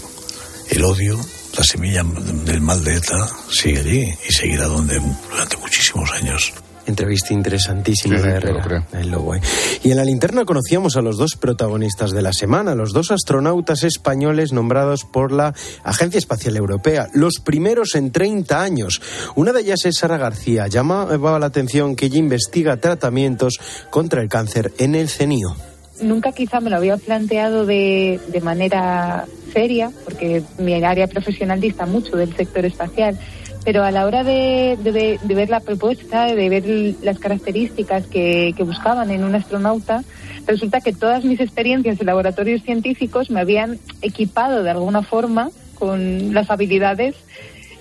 el 0.69 0.83
odio, 0.83 1.19
la 1.57 1.63
semilla 1.63 2.03
del 2.03 2.61
mal 2.61 2.83
de 2.83 2.95
ETA 2.95 3.29
sigue 3.51 3.79
allí 3.79 4.13
y 4.27 4.33
seguirá 4.33 4.65
donde, 4.65 5.01
durante 5.29 5.57
muchísimos 5.57 6.11
años. 6.11 6.53
Entrevista 6.85 7.33
interesantísima 7.33 8.17
Sí, 8.17 8.23
de 8.23 8.29
Herrera. 8.33 8.53
lo 8.55 8.61
creo. 8.61 8.83
el 8.93 9.09
lobo, 9.09 9.35
¿eh? 9.35 9.41
Y 9.83 9.91
en 9.91 9.97
la 9.97 10.03
linterna 10.03 10.43
conocíamos 10.45 10.97
a 10.97 11.01
los 11.01 11.17
dos 11.17 11.35
protagonistas 11.37 12.11
de 12.11 12.21
la 12.21 12.33
semana, 12.33 12.75
los 12.75 12.91
dos 12.91 13.11
astronautas 13.11 13.83
españoles 13.83 14.51
nombrados 14.51 15.05
por 15.05 15.31
la 15.31 15.53
Agencia 15.83 16.17
Espacial 16.17 16.57
Europea, 16.57 17.07
los 17.13 17.35
primeros 17.43 17.95
en 17.95 18.11
30 18.11 18.61
años. 18.61 19.01
Una 19.35 19.53
de 19.53 19.61
ellas 19.61 19.85
es 19.85 19.97
Sara 19.97 20.17
García. 20.17 20.67
Llamaba 20.67 21.39
la 21.39 21.45
atención 21.45 21.95
que 21.95 22.07
ella 22.07 22.17
investiga 22.19 22.77
tratamientos 22.77 23.59
contra 23.89 24.21
el 24.21 24.27
cáncer 24.29 24.73
en 24.77 24.95
el 24.95 25.07
CENIO. 25.09 25.55
Nunca 26.01 26.31
quizá 26.31 26.59
me 26.59 26.69
lo 26.69 26.75
había 26.77 26.97
planteado 26.97 27.65
de, 27.65 28.19
de 28.27 28.41
manera 28.41 29.25
seria, 29.53 29.91
porque 30.03 30.43
mi 30.57 30.73
área 30.83 31.07
profesional 31.07 31.61
dista 31.61 31.85
mucho 31.85 32.17
del 32.17 32.35
sector 32.35 32.65
espacial, 32.65 33.17
pero 33.63 33.83
a 33.83 33.91
la 33.91 34.05
hora 34.05 34.23
de, 34.23 34.77
de 34.81 35.19
de 35.21 35.35
ver 35.35 35.49
la 35.49 35.59
propuesta, 35.59 36.25
de 36.25 36.49
ver 36.49 36.95
las 37.01 37.19
características 37.19 38.07
que, 38.07 38.53
que 38.55 38.63
buscaban 38.63 39.09
en 39.11 39.23
un 39.23 39.35
astronauta, 39.35 40.03
resulta 40.45 40.81
que 40.81 40.93
todas 40.93 41.23
mis 41.23 41.39
experiencias 41.39 41.99
en 41.99 42.05
laboratorios 42.05 42.61
científicos 42.63 43.29
me 43.29 43.39
habían 43.41 43.79
equipado 44.01 44.63
de 44.63 44.71
alguna 44.71 45.01
forma 45.03 45.49
con 45.75 46.33
las 46.33 46.49
habilidades 46.49 47.15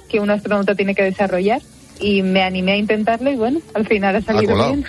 que 0.09 0.20
un 0.20 0.30
astronauta 0.30 0.74
tiene 0.74 0.94
que 0.94 1.02
desarrollar. 1.02 1.61
Y 2.00 2.22
me 2.22 2.42
animé 2.42 2.72
a 2.72 2.76
intentarlo 2.76 3.30
y 3.30 3.37
bueno, 3.37 3.61
al 3.74 3.87
final 3.87 4.16
ha 4.16 4.20
salido 4.22 4.57
bien. 4.57 4.85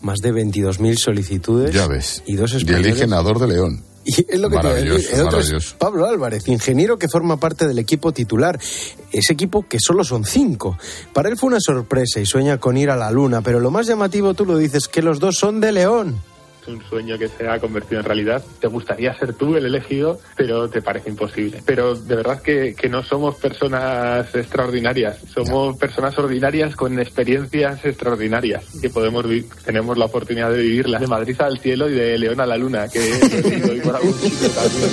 Más 0.00 0.20
de 0.20 0.32
22.000 0.32 0.96
solicitudes. 0.96 1.74
Ya 1.74 1.86
ves. 1.86 2.22
Y 2.26 2.36
dos 2.36 2.54
Y 2.54 2.58
españoles. 2.58 3.02
a 3.12 3.22
Dor 3.22 3.38
de 3.40 3.48
León. 3.48 3.82
Y 4.18 4.24
es 4.28 4.38
lo 4.38 4.48
que 4.48 4.58
te 4.58 4.68
decir. 4.68 4.88
Maravilloso, 4.88 5.14
El 5.14 5.20
otro 5.26 5.40
es 5.40 5.46
maravilloso. 5.46 5.76
Pablo 5.78 6.06
Álvarez, 6.06 6.46
ingeniero 6.48 6.96
que 6.96 7.08
forma 7.08 7.38
parte 7.38 7.66
del 7.66 7.78
equipo 7.78 8.12
titular. 8.12 8.58
Ese 9.10 9.32
equipo 9.32 9.66
que 9.68 9.80
solo 9.80 10.04
son 10.04 10.24
cinco. 10.24 10.78
Para 11.12 11.28
él 11.28 11.36
fue 11.36 11.48
una 11.48 11.60
sorpresa 11.60 12.20
y 12.20 12.26
sueña 12.26 12.58
con 12.58 12.76
ir 12.76 12.90
a 12.90 12.96
la 12.96 13.10
luna, 13.10 13.42
pero 13.42 13.58
lo 13.58 13.70
más 13.70 13.86
llamativo, 13.86 14.34
tú 14.34 14.44
lo 14.44 14.56
dices, 14.56 14.86
que 14.86 15.02
los 15.02 15.18
dos 15.18 15.36
son 15.36 15.60
de 15.60 15.72
León. 15.72 16.20
Un 16.68 16.82
sueño 16.88 17.18
que 17.18 17.28
se 17.28 17.48
ha 17.48 17.58
convertido 17.58 18.00
en 18.00 18.06
realidad. 18.06 18.44
Te 18.60 18.66
gustaría 18.66 19.14
ser 19.18 19.34
tú 19.34 19.56
el 19.56 19.66
elegido, 19.66 20.18
pero 20.36 20.68
te 20.68 20.82
parece 20.82 21.10
imposible. 21.10 21.62
Pero 21.64 21.94
de 21.94 22.16
verdad 22.16 22.42
que, 22.42 22.74
que 22.74 22.88
no 22.88 23.02
somos 23.02 23.36
personas 23.36 24.34
extraordinarias, 24.34 25.18
somos 25.32 25.76
personas 25.76 26.18
ordinarias 26.18 26.74
con 26.74 26.98
experiencias 26.98 27.84
extraordinarias 27.84 28.64
que 28.80 28.90
podemos 28.90 29.28
vi- 29.28 29.46
tenemos 29.64 29.96
la 29.96 30.06
oportunidad 30.06 30.50
de 30.50 30.58
vivirlas. 30.62 31.00
De 31.00 31.06
Madrid 31.06 31.40
al 31.40 31.58
cielo 31.58 31.88
y 31.88 31.94
de 31.94 32.18
León 32.18 32.40
a 32.40 32.46
la 32.46 32.56
luna, 32.56 32.88
que 32.88 32.98
he 32.98 33.80
por 33.80 33.96
algún 33.96 34.14
sitio 34.14 34.48
también. 34.50 34.90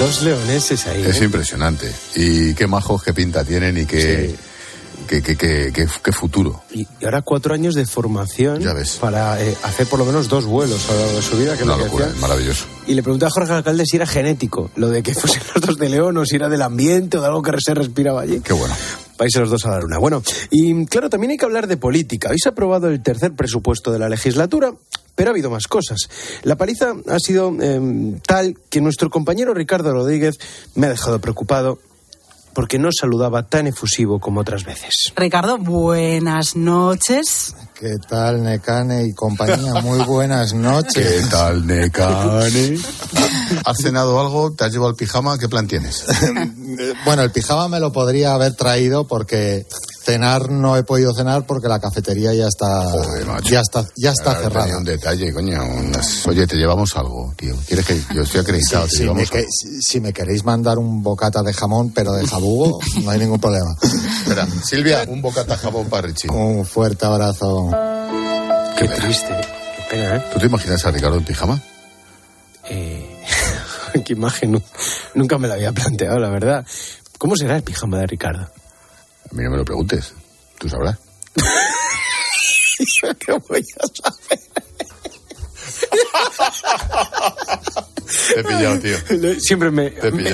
Dos 0.00 0.22
leoneses 0.22 0.86
ahí. 0.88 1.04
Es 1.06 1.20
¿eh? 1.20 1.24
impresionante. 1.26 1.92
Y 2.16 2.54
qué 2.54 2.66
majos, 2.66 3.02
qué 3.04 3.12
pinta 3.12 3.44
tienen 3.44 3.76
y 3.78 3.86
qué, 3.86 3.98
qué, 3.98 4.34
qué, 5.20 5.36
qué- 5.36 5.70
qué- 5.74 5.86
qué 6.02 6.12
futuro. 6.12 6.62
Y, 6.72 6.82
y 7.00 7.04
ahora 7.04 7.20
cuatro 7.22 7.52
años 7.52 7.74
de 7.74 7.84
formación 7.84 8.60
Ya 8.60 8.72
ves. 8.72 8.96
para 9.00 9.42
eh, 9.42 9.54
hacer 9.64 9.86
por 9.88 9.98
lo 9.98 10.04
menos 10.06 10.28
dos 10.28 10.46
vuelos 10.46 10.88
a 10.88 10.92
lo 10.94 10.98
largo 11.00 11.16
de 11.16 11.22
su 11.22 11.36
vida. 11.36 11.56
Que 11.56 11.64
Una 11.64 11.72
lo 11.72 11.78
que 11.80 11.84
locura, 11.86 12.06
decía. 12.06 12.20
maravilloso. 12.20 12.64
Y 12.86 12.94
le 12.94 13.02
pregunté 13.02 13.26
a 13.26 13.30
Jorge 13.30 13.52
Alcalde 13.52 13.84
si 13.84 13.96
era 13.96 14.06
genético, 14.06 14.70
lo 14.76 14.88
de 14.88 15.02
que 15.02 15.12
fuesen 15.14 15.42
los 15.54 15.64
dos 15.66 15.76
de 15.78 15.88
León 15.88 16.16
o 16.16 16.24
si 16.24 16.36
era 16.36 16.48
del 16.48 16.62
ambiente 16.62 17.18
o 17.18 17.20
de 17.20 17.26
algo 17.26 17.42
que 17.42 17.52
se 17.58 17.74
respiraba 17.74 18.22
allí. 18.22 18.40
Qué 18.40 18.52
bueno. 18.52 18.74
Vais 19.18 19.36
los 19.36 19.50
dos 19.50 19.66
a 19.66 19.70
la 19.72 19.80
luna. 19.80 19.98
Bueno, 19.98 20.22
y 20.50 20.86
claro, 20.86 21.10
también 21.10 21.32
hay 21.32 21.36
que 21.36 21.44
hablar 21.44 21.66
de 21.66 21.76
política. 21.76 22.30
Hoy 22.30 22.38
se 22.38 22.48
ha 22.48 22.52
aprobado 22.52 22.88
el 22.88 23.02
tercer 23.02 23.34
presupuesto 23.34 23.92
de 23.92 23.98
la 23.98 24.08
legislatura, 24.08 24.72
pero 25.14 25.30
ha 25.30 25.32
habido 25.32 25.50
más 25.50 25.68
cosas. 25.68 26.08
La 26.42 26.56
paliza 26.56 26.94
ha 27.08 27.18
sido 27.20 27.54
eh, 27.60 28.18
tal 28.26 28.56
que 28.70 28.80
nuestro 28.80 29.10
compañero 29.10 29.52
Ricardo 29.54 29.92
Rodríguez 29.92 30.38
me 30.74 30.86
ha 30.86 30.90
dejado 30.90 31.20
preocupado 31.20 31.78
porque 32.54 32.78
no 32.78 32.90
saludaba 32.92 33.44
tan 33.44 33.66
efusivo 33.66 34.18
como 34.20 34.40
otras 34.40 34.64
veces. 34.64 35.12
Ricardo, 35.16 35.58
buenas 35.58 36.56
noches. 36.56 37.54
¿Qué 37.78 37.96
tal, 38.08 38.42
Necane 38.42 39.06
y 39.06 39.12
compañía? 39.12 39.74
Muy 39.82 39.98
buenas 40.06 40.52
noches. 40.54 41.22
¿Qué 41.24 41.28
tal, 41.30 41.66
Necane? 41.66 42.78
¿Has 43.64 43.78
cenado 43.78 44.20
algo? 44.20 44.52
¿Te 44.52 44.64
has 44.64 44.72
llevado 44.72 44.90
el 44.90 44.96
pijama? 44.96 45.38
¿Qué 45.38 45.48
plan 45.48 45.66
tienes? 45.66 46.04
Bueno, 47.04 47.22
el 47.22 47.30
pijama 47.30 47.68
me 47.68 47.80
lo 47.80 47.92
podría 47.92 48.32
haber 48.34 48.54
traído 48.54 49.06
porque 49.06 49.66
cenar 50.04 50.50
no 50.50 50.76
he 50.76 50.82
podido 50.82 51.14
cenar 51.14 51.46
porque 51.46 51.68
la 51.68 51.78
cafetería 51.78 52.34
ya 52.34 52.46
está 52.48 52.90
Joder, 52.90 53.26
macho. 53.26 53.48
ya 53.50 53.60
está 53.60 53.84
ya 53.96 54.10
está 54.10 54.34
cerrada. 54.34 54.76
Un 54.76 54.84
detalle, 54.84 55.32
coño. 55.32 55.62
unas- 55.64 56.26
Oye, 56.26 56.46
te 56.46 56.56
llevamos 56.56 56.96
algo, 56.96 57.32
tío. 57.36 57.54
¿Quieres 57.66 57.86
que 57.86 58.00
yo 58.14 58.22
estoy 58.22 58.40
acreditado? 58.40 58.86
Sí, 58.88 58.98
te 58.98 59.04
si, 59.04 59.10
me 59.14 59.26
que- 59.26 59.46
si- 59.80 60.00
me 60.00 60.12
queréis 60.12 60.44
mandar 60.44 60.78
un 60.78 61.02
bocata 61.02 61.42
de 61.42 61.52
jamón, 61.52 61.92
pero 61.94 62.12
de 62.12 62.26
jabugo, 62.26 62.80
no 63.02 63.10
hay 63.10 63.18
ningún 63.20 63.40
problema. 63.40 63.74
Espera, 63.82 64.46
Silvia, 64.64 65.04
un 65.08 65.22
bocata 65.22 65.56
jabón 65.56 65.88
para 65.88 66.08
Richie. 66.08 66.28
Un 66.30 66.64
fuerte 66.66 67.06
abrazo. 67.06 67.70
Qué 68.78 68.88
triste, 68.88 69.28
qué 69.76 69.82
pena, 69.90 70.16
¿eh? 70.16 70.24
¿Tú 70.32 70.38
te 70.40 70.46
imaginas 70.46 70.84
a 70.84 70.90
Ricardo 70.90 71.18
en 71.18 71.24
pijama? 71.24 71.60
Eh, 72.68 73.22
qué 74.04 74.12
imagen, 74.14 74.52
nu- 74.52 74.62
nunca 75.14 75.38
me 75.38 75.46
la 75.48 75.54
había 75.54 75.72
planteado, 75.72 76.18
la 76.18 76.28
verdad. 76.30 76.64
¿Cómo 77.18 77.36
será 77.36 77.56
el 77.56 77.62
pijama 77.62 77.98
de 77.98 78.06
Ricardo? 78.06 78.48
A 79.32 79.34
mí 79.34 79.42
no 79.44 79.50
me 79.50 79.56
lo 79.56 79.64
preguntes. 79.64 80.12
Tú 80.58 80.68
sabrás. 80.68 80.98
¿Qué 83.18 83.32
voy 83.48 83.64
a 83.80 83.86
saber? 84.02 84.40
Te 88.34 88.40
he 88.40 88.44
pillado, 88.44 88.78
tío. 88.78 88.96
Siempre 89.40 89.70
me, 89.70 89.90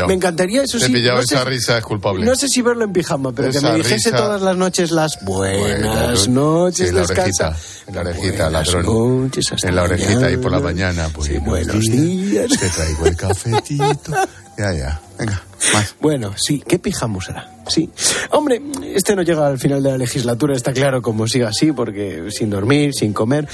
me, 0.07 0.15
encantaría 0.15 0.63
eso 0.63 0.79
Te 0.79 0.85
he 0.85 0.87
sí. 0.89 0.93
pillado, 0.95 1.23
sé- 1.23 1.35
esa 1.37 1.45
risa 1.45 1.79
es 1.79 1.85
culpable. 1.85 2.25
No 2.27 2.35
sé 2.35 2.49
si 2.49 2.61
verlo 2.63 2.85
en 2.85 2.93
pijama, 2.93 3.33
pero 3.33 3.51
que 3.53 3.61
me 3.61 3.75
dijese 3.77 4.11
risa- 4.11 4.17
todas 4.17 4.43
las 4.43 4.57
noches 4.57 4.91
las 4.91 5.19
buenas 5.23 6.21
Sí, 6.23 6.31
noches, 6.31 6.89
en 6.89 6.95
la 6.97 7.01
descansa. 7.03 7.49
orejita, 7.49 7.57
en 7.89 7.95
la 7.95 8.01
orejita, 8.01 8.51
ladrón. 8.51 8.87
noches, 9.23 9.53
hasta 9.53 9.69
en 9.69 9.77
la 9.77 9.83
orejita 9.85 10.31
y 10.31 10.37
por 10.39 10.51
la 10.53 10.59
mañana. 10.61 10.93
mañana. 11.05 11.15
Pues, 11.15 11.45
buenos 11.45 11.81
días. 11.85 12.51
Te 12.59 12.69
traigo 12.69 13.07
el 13.07 13.17
cafetito. 13.17 14.13
ya, 14.57 14.73
ya. 14.73 15.01
Venga, 15.19 15.43
más. 15.73 15.95
Bueno, 16.01 16.35
sí, 16.37 16.63
¿qué 16.67 16.79
pijamos 16.79 17.27
será? 17.27 17.51
Sí. 17.69 17.91
Hombre, 18.31 18.61
este 18.95 19.15
no 19.15 19.23
llega 19.23 19.47
al 19.47 19.59
final 19.59 19.83
de 19.83 19.91
la 19.91 19.99
legislatura, 19.99 20.55
está 20.57 20.73
claro, 20.73 21.03
como 21.03 21.27
siga 21.29 21.49
así, 21.49 21.73
porque 21.73 22.29
sin 22.31 22.51
dormir, 22.51 22.95
sin 22.95 23.13
comer. 23.13 23.47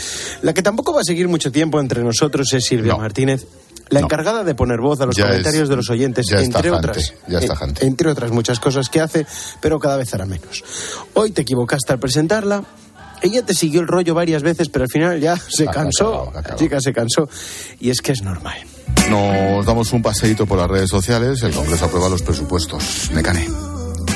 La 0.42 0.52
que 0.54 0.62
tampoco 0.62 0.92
va 0.92 1.00
a 1.00 1.04
seguir 1.04 1.28
mucho 1.28 1.50
tiempo 1.50 1.80
entre 1.80 2.02
nosotros 2.02 2.52
es 2.52 2.64
Silvia 2.64 2.96
Martínez. 2.96 3.46
La 3.90 4.00
encargada 4.00 4.44
de 4.44 4.54
poner 4.54 4.80
voz 4.80 4.98
a 5.02 5.06
los 5.06 5.14
Ya 5.14 5.26
comentarios 5.26 5.64
es- 5.64 5.68
de 5.68 5.76
los 5.76 5.90
oyentes, 5.90 6.26
entre 6.32 6.70
otras, 6.70 7.12
ya 7.28 7.38
en- 7.38 7.74
entre 7.82 8.10
otras 8.10 8.30
muchas 8.30 8.58
cosas 8.58 8.88
que 8.88 9.00
hace, 9.00 9.26
pero 9.60 9.78
cada 9.78 9.96
vez 9.98 10.12
hará 10.14 10.24
menos. 10.24 10.64
Hoy 11.12 11.32
te 11.32 11.42
equivocaste 11.42 11.92
al 11.92 11.98
presentarla. 11.98 12.64
Ella 13.24 13.42
te 13.44 13.54
siguió 13.54 13.80
el 13.80 13.88
rollo 13.88 14.14
varias 14.14 14.42
veces, 14.42 14.68
pero 14.68 14.84
al 14.84 14.90
final 14.90 15.18
ya 15.18 15.34
se 15.36 15.64
cansó. 15.66 16.30
la 16.34 16.54
chica 16.56 16.78
se 16.80 16.92
cansó. 16.92 17.26
Y 17.80 17.88
es 17.90 18.00
que 18.02 18.12
es 18.12 18.22
normal. 18.22 18.58
Nos 19.08 19.64
damos 19.64 19.92
un 19.94 20.02
paseíto 20.02 20.44
por 20.46 20.58
las 20.58 20.68
redes 20.68 20.90
sociales. 20.90 21.42
El 21.42 21.52
Congreso 21.52 21.86
aprueba 21.86 22.08
los 22.10 22.22
presupuestos. 22.22 23.10
Mecane. 23.12 23.48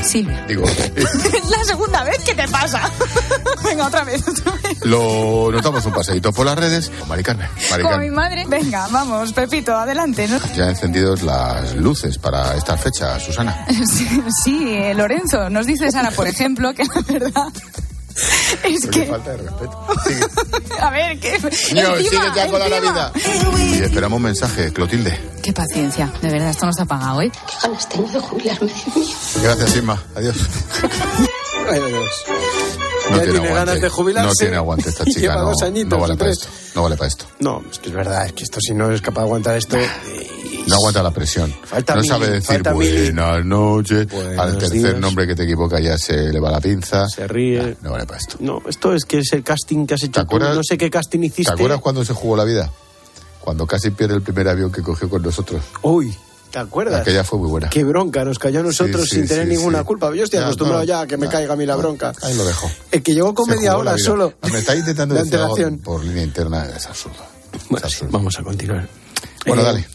Silvia. 0.03 0.44
Digo, 0.47 0.64
La 1.51 1.64
segunda 1.64 2.05
vez, 2.05 2.18
¿qué 2.25 2.35
te 2.35 2.47
pasa? 2.49 2.81
Venga, 3.64 3.87
otra 3.87 4.05
vez, 4.05 4.27
otra 4.29 4.53
vez. 4.62 4.85
lo 4.85 5.51
notamos 5.51 5.85
un 5.87 5.92
paseíto 5.92 6.33
por 6.33 6.44
las 6.47 6.57
redes. 6.59 6.90
Mari 7.09 7.23
Carmen. 7.23 7.49
Mari 7.71 7.83
Como 7.83 7.94
Carmen. 7.94 8.11
mi 8.11 8.14
madre. 8.16 8.44
Venga, 8.47 8.87
vamos, 8.88 9.33
Pepito, 9.33 9.75
adelante. 9.75 10.29
¿no? 10.29 10.38
Ya 10.55 10.68
encendidos 10.68 11.23
las 11.23 11.75
luces 11.75 12.16
para 12.18 12.55
esta 12.57 12.77
fecha, 12.77 13.18
Susana. 13.18 13.66
Sí, 13.87 14.23
sí, 14.44 14.68
eh, 14.68 14.94
Lorenzo, 14.94 15.49
nos 15.51 15.66
dice 15.66 15.90
Sara, 15.90 16.11
por 16.11 16.29
ejemplo, 16.29 16.73
que 16.75 16.85
la 16.85 17.01
verdad 17.07 17.49
es 18.64 18.87
que... 18.87 19.07
falta 19.07 19.31
de 19.31 19.37
respeto. 19.38 19.87
A 20.81 20.90
ver, 20.90 21.18
que... 21.20 21.38
Niño, 21.72 21.96
encima, 21.96 22.22
sigue 22.24 22.33
ya 22.37 22.50
con 22.50 22.59
la. 22.61 22.68
Navidad. 22.68 23.12
Y 23.59 23.83
esperamos 23.83 24.16
un 24.18 24.22
mensaje, 24.22 24.72
Clotilde. 24.72 25.18
Qué 25.42 25.52
paciencia, 25.52 26.12
de 26.20 26.31
verdad, 26.31 26.50
esto 26.50 26.66
nos 26.66 26.78
ha 26.81 26.85
pagado 26.85 27.18
hoy. 27.18 27.31
Qué 27.31 27.54
ganas 27.62 27.88
tengo 27.88 28.09
de 28.09 28.20
jubilarme. 28.20 28.72
Gracias, 29.42 29.76
Inma. 29.76 30.02
Adiós. 30.14 30.37
Ay, 31.70 31.81
Dios. 31.87 32.11
No 33.11 33.16
Ya 33.16 33.22
tiene, 33.22 33.33
tiene 33.33 33.38
aguante. 33.38 33.54
ganas 33.54 33.81
de 33.81 33.88
jubilarse. 33.88 34.28
No 34.28 34.35
tiene 34.35 34.57
aguante 34.57 34.88
esta 34.90 35.04
chica. 35.07 35.20
lleva 35.20 35.35
No, 35.37 35.44
dos 35.50 35.62
añitos 35.62 35.90
no 35.90 35.98
vale 36.00 36.16
para 36.16 36.31
esto. 36.31 36.46
No 36.74 36.83
vale 36.83 36.96
para 36.96 37.09
esto. 37.09 37.24
No, 37.40 37.62
es 37.70 37.78
que 37.78 37.88
es 37.88 37.94
verdad, 37.94 38.26
es 38.26 38.33
que 38.33 38.44
esto 38.44 38.61
si 38.61 38.74
no 38.74 38.90
es 38.92 39.00
capaz 39.00 39.22
de 39.22 39.26
aguantar 39.26 39.57
esto. 39.57 39.76
No 40.68 40.74
aguanta 40.76 41.02
la 41.02 41.11
presión. 41.11 41.54
Falta 41.64 41.94
no 41.94 42.00
mili, 42.02 42.09
sabe 42.09 42.31
decir 42.31 42.62
buenas 42.62 43.44
noches. 43.44 44.07
Al 44.38 44.59
tercer 44.59 44.70
días. 44.81 44.98
nombre 45.00 45.26
que 45.26 45.35
te 45.35 45.44
equivoca 45.44 45.81
ya 45.81 45.96
se 45.98 46.33
le 46.33 46.40
va 46.40 46.50
la 46.50 46.61
pinza. 46.61 47.07
Se 47.09 47.26
ríe. 47.26 47.76
No 47.83 47.92
vale 47.92 48.07
para 48.07 48.18
esto. 48.18 48.37
No, 48.40 48.62
esto 48.68 48.94
es 48.94 49.04
que 49.04 49.18
es 49.18 49.33
el 49.33 49.42
casting 49.42 49.87
que 49.87 49.94
has 49.94 50.02
hecho 50.02 50.12
tú. 50.12 50.20
acuerdas- 50.20 50.57
No 50.57 50.62
sé 50.62 50.76
qué 50.78 50.90
casting 50.90 51.20
hiciste. 51.20 51.44
¿Te 51.44 51.52
acuerdas 51.52 51.81
cuando 51.81 52.04
se 52.04 52.12
jugó 52.14 52.37
la 52.37 52.44
vida? 52.44 52.70
Cuando 53.40 53.66
casi 53.66 53.90
pierde 53.90 54.14
el 54.14 54.22
primer 54.22 54.48
avión 54.48 54.70
que 54.70 54.83
cogió 54.83 55.09
con 55.09 55.22
nosotros. 55.22 55.62
Uy, 55.83 56.14
¿te 56.50 56.59
acuerdas? 56.59 57.00
Aquella 57.00 57.24
fue 57.24 57.38
muy 57.38 57.48
buena. 57.48 57.70
Qué 57.70 57.83
bronca, 57.85 58.24
nos 58.24 58.38
cayó 58.38 58.61
a 58.61 58.62
nosotros 58.62 59.04
Sí, 59.04 59.09
sí, 59.09 59.16
sin 59.16 59.28
tener 59.28 59.44
sí, 59.46 59.52
ninguna 59.57 59.85
culpa. 59.85 60.14
Yo 60.14 60.24
estoy 60.24 60.40
Ya, 60.40 60.44
acostumbrado 60.46 60.83
no, 60.83 60.87
ya 60.87 61.00
a 61.00 61.07
que 61.07 61.16
me 61.16 61.26
ya, 61.26 61.33
caiga 61.33 61.54
a 61.54 61.57
mí 61.57 61.64
la 61.64 61.76
bronca. 61.76 62.12
Ahí 62.22 62.35
lo 62.37 62.44
dejo. 62.44 62.70
El 62.90 63.02
que 63.02 63.14
llegó 63.14 63.33
con 63.35 63.46
Se 63.46 63.57
media 63.57 63.76
hora 63.76 63.96
solo. 63.96 64.35
Me 64.52 64.59
está 64.59 64.74
intentando 64.76 65.14
de 65.14 65.24
decir 65.24 65.83
por 65.83 66.04
línea 66.04 66.22
interna. 66.24 66.66
Es 66.76 66.87
absurdo. 66.87 67.16
Bueno, 67.70 67.87
vamos 68.11 68.38
a 68.38 68.42
continuar. 68.42 68.87
Bueno, 69.48 69.62
Eh, 69.62 69.66
dale. 69.66 69.87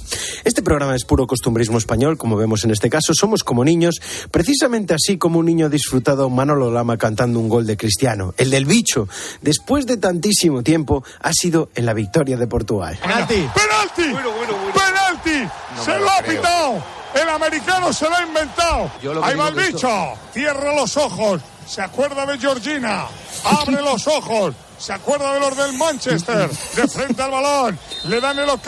Este 0.43 0.61
programa 0.61 0.95
es 0.95 1.05
puro 1.05 1.25
costumbrismo 1.25 1.77
español, 1.77 2.17
como 2.17 2.35
vemos 2.35 2.63
en 2.65 2.71
este 2.71 2.89
caso. 2.89 3.13
Somos 3.13 3.43
como 3.43 3.63
niños, 3.63 4.01
precisamente 4.29 4.93
así 4.93 5.17
como 5.17 5.39
un 5.39 5.45
niño 5.45 5.67
ha 5.67 5.69
disfrutado 5.69 6.29
Manolo 6.29 6.69
Lama 6.69 6.97
cantando 6.97 7.39
un 7.39 7.47
gol 7.47 7.65
de 7.65 7.77
Cristiano. 7.77 8.33
El 8.37 8.49
del 8.51 8.65
bicho, 8.65 9.07
después 9.41 9.85
de 9.85 9.97
tantísimo 9.97 10.61
tiempo, 10.61 11.03
ha 11.21 11.31
sido 11.33 11.69
en 11.75 11.85
la 11.85 11.93
victoria 11.93 12.35
de 12.37 12.47
Portugal. 12.47 12.97
¡Penalti! 13.01 13.47
¡Penalti! 13.53 15.49
¡Se 15.83 15.97
lo 15.99 16.09
ha 16.09 16.21
pitado! 16.21 16.83
El 17.13 17.29
americano 17.29 17.93
se 17.93 18.09
lo 18.09 18.15
ha 18.15 18.23
inventado. 18.23 18.91
Ahí 19.23 19.35
va 19.35 19.49
el 19.49 19.55
bicho. 19.55 19.87
Cierra 20.33 20.75
los 20.75 20.97
ojos. 20.97 21.41
Se 21.65 21.81
acuerda 21.81 22.25
de 22.25 22.37
Georgina. 22.37 23.07
Abre 23.43 23.81
los 23.81 24.07
ojos. 24.07 24.53
Se 24.77 24.93
acuerda 24.93 25.33
de 25.33 25.39
los 25.39 25.55
del 25.55 25.73
Manchester. 25.77 26.49
De 26.49 26.87
frente 26.87 27.21
al 27.21 27.31
balón. 27.31 27.79
Le 28.05 28.19
dan 28.19 28.37
el 28.39 28.49
ok. 28.49 28.67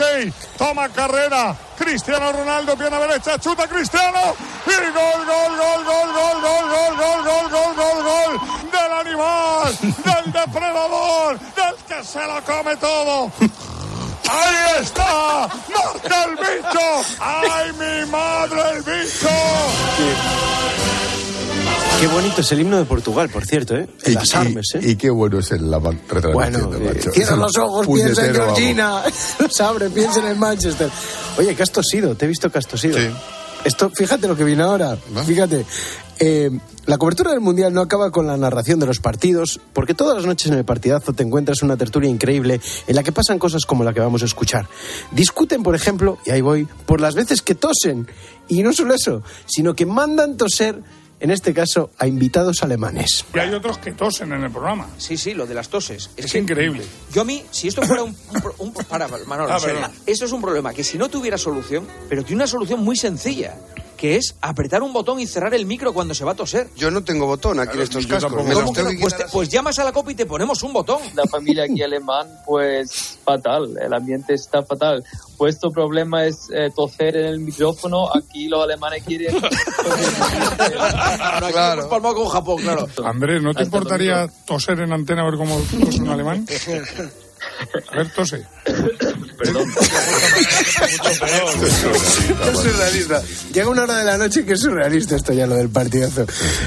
Toma 0.56 0.88
carrera. 0.88 1.56
Cristiano 1.76 2.32
Ronaldo, 2.32 2.76
pierna 2.76 2.98
derecha. 3.00 3.38
Chuta 3.38 3.66
Cristiano. 3.68 4.34
Y 4.66 4.70
gol, 4.92 5.26
gol, 5.26 5.56
gol, 5.56 5.84
gol, 5.84 6.12
gol, 6.12 6.40
gol, 6.42 6.70
gol, 6.70 6.96
gol, 6.96 7.24
gol, 7.24 7.50
gol, 7.50 7.74
gol, 7.76 8.02
gol. 8.04 8.40
Del 8.72 8.92
animal. 8.92 9.78
Del 9.80 10.32
depredador. 10.32 11.38
Del 11.38 11.74
que 11.86 12.04
se 12.04 12.20
lo 12.26 12.42
come 12.44 12.76
todo. 12.76 13.30
¡Ahí 14.28 14.82
está! 14.82 15.48
¡Marca 15.72 16.24
el 16.24 16.36
bicho! 16.36 16.86
¡Ay, 17.20 17.72
mi 17.72 18.10
madre, 18.10 18.60
el 18.72 18.82
bicho! 18.82 19.28
Qué 22.00 22.06
bonito 22.08 22.42
es 22.42 22.52
el 22.52 22.60
himno 22.60 22.76
de 22.76 22.84
Portugal, 22.84 23.30
por 23.30 23.46
cierto, 23.46 23.74
¿eh? 23.74 23.88
Las 24.06 24.34
armes, 24.34 24.66
¿eh? 24.74 24.80
Y 24.82 24.96
qué 24.96 25.08
bueno 25.08 25.38
es 25.38 25.50
el, 25.52 25.70
la 25.70 25.78
retransmisión 25.78 26.32
Bueno, 26.34 26.70
del 26.70 26.82
eh, 26.82 26.94
macho. 26.94 27.10
cierra 27.10 27.36
los 27.36 27.56
ojos, 27.56 27.86
piensa 27.86 28.26
en. 28.26 28.34
Georgina. 28.34 29.02
Los 29.38 29.60
abre, 29.62 29.88
piensa 29.88 30.20
en 30.20 30.26
el 30.26 30.36
Manchester. 30.36 30.90
Oye, 31.38 31.54
que 31.54 31.62
has 31.62 31.72
tosido, 31.72 32.14
te 32.14 32.26
he 32.26 32.28
visto 32.28 32.50
que 32.50 32.58
has 32.58 32.66
tosido. 32.66 32.98
Sí. 32.98 33.08
Esto, 33.64 33.90
fíjate 33.90 34.28
lo 34.28 34.36
que 34.36 34.44
viene 34.44 34.62
ahora. 34.62 34.96
Fíjate. 35.26 35.64
Eh, 36.18 36.50
la 36.84 36.98
cobertura 36.98 37.30
del 37.30 37.40
Mundial 37.40 37.72
no 37.72 37.80
acaba 37.80 38.10
con 38.10 38.26
la 38.26 38.36
narración 38.36 38.78
de 38.78 38.86
los 38.86 39.00
partidos, 39.00 39.60
porque 39.72 39.94
todas 39.94 40.16
las 40.16 40.26
noches 40.26 40.50
en 40.52 40.58
el 40.58 40.64
partidazo 40.64 41.12
te 41.14 41.22
encuentras 41.22 41.62
una 41.62 41.76
tertulia 41.76 42.08
increíble 42.08 42.60
en 42.86 42.94
la 42.94 43.02
que 43.02 43.10
pasan 43.12 43.38
cosas 43.38 43.64
como 43.66 43.84
la 43.84 43.92
que 43.92 44.00
vamos 44.00 44.22
a 44.22 44.26
escuchar. 44.26 44.68
Discuten, 45.12 45.62
por 45.62 45.74
ejemplo, 45.74 46.18
y 46.24 46.30
ahí 46.30 46.42
voy, 46.42 46.68
por 46.86 47.00
las 47.00 47.14
veces 47.14 47.42
que 47.42 47.54
tosen. 47.54 48.06
Y 48.48 48.62
no 48.62 48.72
solo 48.72 48.94
eso, 48.94 49.22
sino 49.46 49.74
que 49.74 49.84
mandan 49.84 50.36
toser, 50.36 50.80
en 51.20 51.30
este 51.30 51.54
caso, 51.54 51.90
a 51.98 52.06
invitados 52.06 52.62
alemanes. 52.62 53.24
Y 53.34 53.38
hay 53.38 53.52
otros 53.54 53.78
que 53.78 53.92
tosen 53.92 54.32
en 54.32 54.44
el 54.44 54.50
programa. 54.50 54.86
Sí, 54.98 55.16
sí, 55.16 55.32
lo 55.34 55.46
de 55.46 55.54
las 55.54 55.68
toses. 55.68 56.10
Es 56.16 56.34
increíble. 56.34 56.84
Yo 57.12 57.22
a 57.22 57.24
mí, 57.24 57.42
si 57.50 57.68
esto 57.68 57.82
fuera 57.82 58.02
un... 58.02 58.14
un, 58.34 58.40
pro- 58.42 58.54
un- 58.58 58.72
para, 58.72 59.08
Manolo, 59.26 59.52
Ah, 59.52 59.90
esto 60.06 60.24
es 60.26 60.32
un 60.32 60.42
problema 60.42 60.74
que 60.74 60.84
si 60.84 60.98
no 60.98 61.08
tuviera 61.08 61.38
solución, 61.38 61.86
pero 62.08 62.22
tiene 62.22 62.36
una 62.42 62.46
solución 62.46 62.80
muy 62.84 62.96
sencilla, 62.96 63.54
que 63.96 64.16
es 64.16 64.36
apretar 64.40 64.82
un 64.82 64.92
botón 64.92 65.18
y 65.20 65.26
cerrar 65.26 65.54
el 65.54 65.66
micro 65.66 65.92
cuando 65.92 66.14
se 66.14 66.24
va 66.24 66.32
a 66.32 66.34
toser. 66.36 66.68
Yo 66.76 66.90
no 66.90 67.02
tengo 67.02 67.26
botón 67.26 67.58
aquí 67.60 67.76
en 67.76 67.82
estos 67.82 68.06
cascos. 68.06 68.32
Me 68.44 68.52
¿Cómo 68.54 68.66
los 68.66 68.72
tengo 68.72 68.90
que 68.90 68.98
pues, 69.00 69.16
te- 69.16 69.24
pues 69.32 69.48
llamas 69.48 69.78
a 69.78 69.84
la 69.84 69.92
copa 69.92 70.12
y 70.12 70.14
te 70.14 70.26
ponemos 70.26 70.62
un 70.62 70.72
botón. 70.72 70.98
La 71.14 71.24
familia 71.26 71.64
aquí 71.64 71.82
alemán, 71.82 72.28
pues 72.46 73.18
fatal, 73.24 73.76
el 73.80 73.92
ambiente 73.92 74.34
está 74.34 74.62
fatal. 74.62 75.02
Vuestro 75.38 75.70
problema 75.70 76.24
es 76.24 76.48
eh, 76.54 76.70
toser 76.74 77.16
en 77.16 77.26
el 77.26 77.40
micrófono, 77.40 78.08
aquí 78.14 78.48
los 78.48 78.62
alemanes 78.62 79.02
quieren... 79.04 79.36
Claro. 81.52 81.88
Palmado 81.88 82.14
con 82.16 82.28
Japón, 82.28 82.56
claro. 82.62 82.86
Andrés, 83.04 83.42
¿no 83.42 83.54
te 83.54 83.62
importaría 83.62 84.26
toser 84.46 84.80
en 84.80 84.92
antena 84.92 85.22
a 85.22 85.24
ver 85.26 85.36
cómo 85.36 85.58
tose 85.84 86.02
un 86.02 86.08
alemán? 86.08 86.46
A 87.92 87.96
ver, 87.96 88.12
tose. 88.12 88.44
Es 92.46 92.58
surrealista. 92.58 93.22
Llega 93.52 93.68
una 93.68 93.82
hora 93.82 93.98
de 93.98 94.04
la 94.04 94.16
noche 94.16 94.44
que 94.44 94.54
es 94.54 94.60
surrealista 94.60 95.16
esto 95.16 95.32
ya, 95.32 95.46
lo 95.46 95.56
del 95.56 95.68
partidazo. 95.68 96.26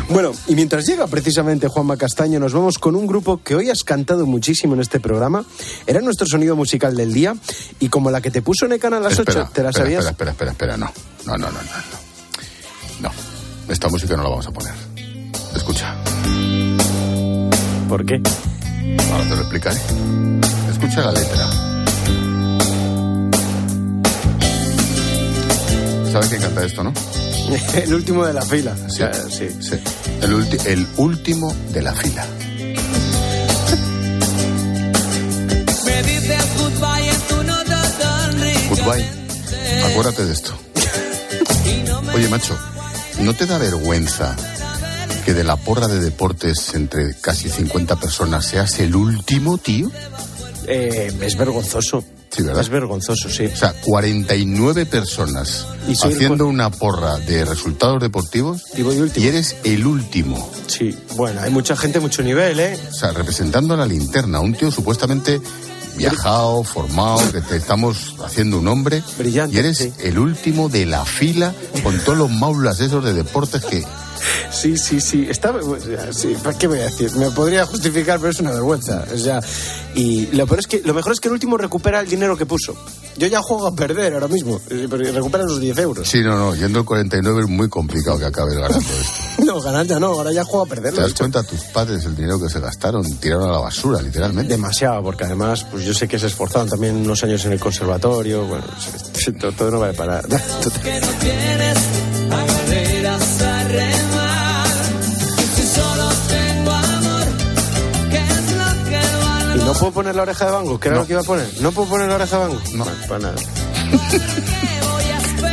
Bueno, 0.09 0.31
y 0.47 0.55
mientras 0.55 0.85
llega 0.85 1.07
precisamente 1.07 1.67
Juanma 1.67 1.97
Castaño, 1.97 2.39
nos 2.39 2.53
vamos 2.53 2.77
con 2.77 2.95
un 2.95 3.07
grupo 3.07 3.41
que 3.41 3.55
hoy 3.55 3.69
has 3.69 3.83
cantado 3.83 4.25
muchísimo 4.25 4.73
en 4.75 4.81
este 4.81 4.99
programa. 4.99 5.45
Era 5.87 6.01
nuestro 6.01 6.27
sonido 6.27 6.55
musical 6.55 6.95
del 6.95 7.13
día 7.13 7.35
y 7.79 7.89
como 7.89 8.11
la 8.11 8.21
que 8.21 8.31
te 8.31 8.41
puso 8.41 8.67
Necana 8.67 8.97
a 8.97 9.01
las 9.01 9.19
Espera, 9.19 9.43
8, 9.43 9.51
¿te 9.53 9.63
la 9.63 9.69
espera, 9.69 9.85
sabías? 9.85 10.05
Espera, 10.05 10.31
espera, 10.31 10.51
espera, 10.51 10.75
espera, 10.75 10.77
no. 10.77 10.91
No, 11.25 11.37
no, 11.37 11.47
no, 11.47 11.51
no, 11.51 11.61
no. 11.61 13.09
No, 13.09 13.11
esta 13.69 13.87
música 13.87 14.15
no 14.15 14.23
la 14.23 14.29
vamos 14.29 14.47
a 14.47 14.51
poner. 14.51 14.73
Escucha. 15.55 15.95
¿Por 17.87 18.05
qué? 18.05 18.21
Ahora 19.11 19.23
te 19.23 19.35
lo 19.35 19.41
explicaré. 19.41 19.79
Escucha 20.71 21.01
la 21.01 21.11
letra. 21.11 21.49
¿Sabes 26.19 26.29
quién 26.31 26.41
canta 26.41 26.65
esto, 26.65 26.83
no? 26.83 26.93
el 27.81 27.93
último 27.93 28.25
de 28.25 28.33
la 28.33 28.41
fila. 28.41 28.75
Sí, 28.89 29.03
Ah, 29.03 29.11
sí. 29.29 29.47
sí. 29.61 29.75
El, 30.21 30.33
ulti- 30.33 30.65
el 30.65 30.85
último 30.97 31.55
de 31.71 31.81
la 31.81 31.93
fila. 31.93 32.25
Me 35.85 36.03
dices 36.03 36.43
goodbye 36.57 37.09
en 37.09 37.21
tu 37.29 37.43
nota 37.43 37.81
tan 37.99 38.41
rica. 38.41 38.59
Goodbye. 38.69 39.05
Acuérdate 39.91 40.25
de 40.25 40.33
esto. 40.33 40.53
Oye, 42.13 42.27
macho, 42.27 42.57
¿no 43.21 43.33
te 43.33 43.45
da 43.45 43.57
vergüenza 43.57 44.35
que 45.25 45.33
de 45.33 45.43
la 45.45 45.55
porra 45.55 45.87
de 45.87 45.99
deportes 46.01 46.73
entre 46.73 47.15
casi 47.21 47.49
50 47.49 47.95
personas 47.95 48.45
seas 48.45 48.77
el 48.79 48.95
último, 48.95 49.57
tío? 49.57 49.89
Eh, 50.67 51.11
es 51.21 51.37
vergonzoso. 51.37 52.03
Sí, 52.29 52.43
¿verdad? 52.43 52.61
Es 52.61 52.69
vergonzoso, 52.69 53.29
sí. 53.29 53.45
O 53.45 53.55
sea, 53.55 53.73
49 53.81 54.85
personas 54.85 55.65
Y 55.87 55.91
el 55.91 55.97
haciendo 55.97 56.47
una 56.47 56.69
porra 56.69 57.17
de 57.17 57.43
resultados 57.43 58.01
deportivos 58.01 58.63
y, 58.75 59.27
eres 59.27 59.55
el 59.63 59.85
último. 59.85 60.49
Sí, 60.67 60.95
bueno, 61.15 61.41
hay 61.41 61.49
mucha 61.49 61.75
gente, 61.75 61.99
mucho 61.99 62.21
nivel, 62.21 62.59
¿eh? 62.59 62.79
O 62.89 62.93
sea, 62.93 63.11
representando 63.11 63.73
a 63.73 63.77
la 63.77 63.85
linterna, 63.85 64.39
un 64.39 64.53
tío 64.53 64.71
supuestamente 64.71 65.41
viajado, 65.97 66.63
formado, 66.63 67.19
que 67.31 67.41
te 67.41 67.57
estamos 67.57 68.15
haciendo 68.23 68.59
un 68.59 68.67
hombre. 68.67 69.03
Brillante. 69.17 69.55
Y 69.55 69.59
eres 69.59 69.77
sí. 69.77 69.93
el 69.99 70.19
último 70.19 70.69
de 70.69 70.85
la 70.85 71.05
fila 71.05 71.53
con 71.83 71.97
todos 71.99 72.17
los 72.17 72.29
maulas 72.29 72.79
esos 72.79 73.03
de 73.03 73.13
deportes 73.13 73.63
que... 73.65 73.83
Sí, 74.51 74.77
sí, 74.77 74.99
sí. 75.01 75.27
Está, 75.29 75.53
sí, 76.11 76.35
¿para 76.43 76.57
¿Qué 76.57 76.67
voy 76.67 76.79
a 76.79 76.85
decir? 76.85 77.11
Me 77.15 77.31
podría 77.31 77.65
justificar, 77.65 78.19
pero 78.19 78.31
es 78.31 78.39
una 78.39 78.51
vergüenza. 78.51 79.05
O 79.13 79.17
sea, 79.17 79.41
y 79.95 80.27
lo, 80.27 80.45
peor 80.47 80.59
es 80.59 80.67
que, 80.67 80.81
lo 80.83 80.93
mejor 80.93 81.13
es 81.13 81.19
que 81.19 81.27
el 81.27 81.33
último 81.33 81.57
recupera 81.57 81.99
el 82.01 82.09
dinero 82.09 82.37
que 82.37 82.45
puso. 82.45 82.75
Yo 83.17 83.27
ya 83.27 83.41
juego 83.41 83.67
a 83.67 83.75
perder 83.75 84.13
ahora 84.13 84.27
mismo, 84.27 84.61
eh, 84.69 84.87
pero 84.89 85.11
recupera 85.11 85.43
los 85.43 85.59
10 85.59 85.77
euros. 85.79 86.07
Sí, 86.07 86.21
no, 86.21 86.37
no, 86.37 86.55
yendo 86.55 86.79
el 86.79 86.85
49 86.85 87.41
es 87.41 87.47
muy 87.49 87.67
complicado 87.67 88.17
que 88.17 88.25
acabes 88.25 88.55
ganando 88.55 88.77
esto. 88.77 89.43
No, 89.45 89.61
ganar 89.61 89.85
ya 89.85 89.99
no, 89.99 90.07
ahora 90.07 90.31
ya 90.31 90.43
juego 90.43 90.65
a 90.65 90.67
perder. 90.67 90.93
¿Te 90.93 91.01
das 91.01 91.13
cuenta 91.13 91.43
tus 91.43 91.61
padres 91.65 92.05
el 92.05 92.15
dinero 92.15 92.39
que 92.39 92.49
se 92.49 92.59
gastaron? 92.59 93.03
Tiraron 93.19 93.49
a 93.49 93.53
la 93.53 93.59
basura, 93.59 94.01
literalmente. 94.01 94.53
Demasiado, 94.53 95.03
porque 95.03 95.25
además, 95.25 95.65
pues 95.69 95.83
yo 95.83 95.93
sé 95.93 96.07
que 96.07 96.19
se 96.19 96.27
esforzaron 96.27 96.69
también 96.69 96.95
unos 96.95 97.23
años 97.23 97.43
en 97.45 97.53
el 97.53 97.59
conservatorio. 97.59 98.45
Bueno, 98.45 98.65
todo, 99.39 99.51
todo 99.51 99.71
no 99.71 99.79
vale 99.79 99.93
para 99.93 100.21
nada. 100.21 100.41
Total. 100.61 102.18
No 109.69 109.75
puedo 109.75 109.91
poner 109.91 110.15
la 110.15 110.23
oreja 110.23 110.45
de 110.45 110.51
Bango? 110.51 110.79
¿Qué 110.79 110.87
era 110.87 110.97
lo 110.97 111.05
que 111.05 111.13
iba 111.13 111.21
a 111.21 111.23
poner? 111.25 111.47
¿No 111.61 111.71
puedo 111.71 111.89
poner 111.89 112.09
la 112.09 112.15
oreja 112.15 112.39
de 112.39 112.47
Bango? 112.47 112.61
No, 112.73 112.85
para 113.07 113.19
nada. 113.19 113.35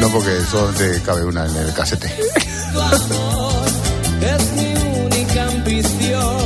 No, 0.00 0.08
porque 0.08 0.40
solamente 0.50 1.02
cabe 1.04 1.24
una 1.24 1.44
en 1.44 1.54
el 1.56 1.72
casete. 1.74 2.08
Tu 2.72 2.80
amor 2.80 3.64
es 4.22 4.52
mi 4.52 4.74
única 5.04 5.48
ambición. 5.48 6.36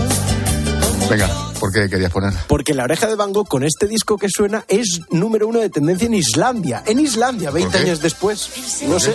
Venga, 1.08 1.28
¿por 1.60 1.72
qué 1.72 1.88
querías 1.88 2.10
poner? 2.10 2.32
Porque 2.48 2.74
la 2.74 2.84
oreja 2.84 3.06
de 3.06 3.14
Van 3.14 3.32
Gogh 3.32 3.46
con 3.46 3.62
este 3.62 3.86
disco 3.86 4.18
que 4.18 4.26
suena 4.28 4.64
es 4.66 5.02
número 5.10 5.46
uno 5.46 5.60
de 5.60 5.70
tendencia 5.70 6.06
en 6.06 6.14
Islandia. 6.14 6.82
En 6.86 6.98
Islandia, 6.98 7.52
20 7.52 7.70
qué? 7.70 7.84
años 7.84 8.00
después. 8.00 8.50
No 8.88 8.98
sé. 8.98 9.14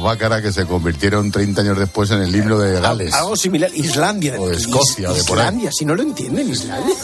Bácara 0.00 0.42
que 0.42 0.52
se 0.52 0.66
convirtieron 0.66 1.30
30 1.30 1.60
años 1.60 1.78
después 1.78 2.10
en 2.10 2.22
el 2.22 2.34
himno 2.34 2.58
de 2.58 2.80
Gales. 2.80 3.14
Algo 3.14 3.36
similar. 3.36 3.70
Islandia. 3.74 4.34
O 4.38 4.48
de 4.48 4.56
Escocia, 4.56 5.10
o 5.10 5.14
de 5.14 5.24
por 5.24 5.38
ahí. 5.38 5.46
Islandia, 5.46 5.70
si 5.72 5.84
no 5.84 5.94
lo 5.94 6.02
entienden, 6.02 6.48
Islandia. 6.48 6.94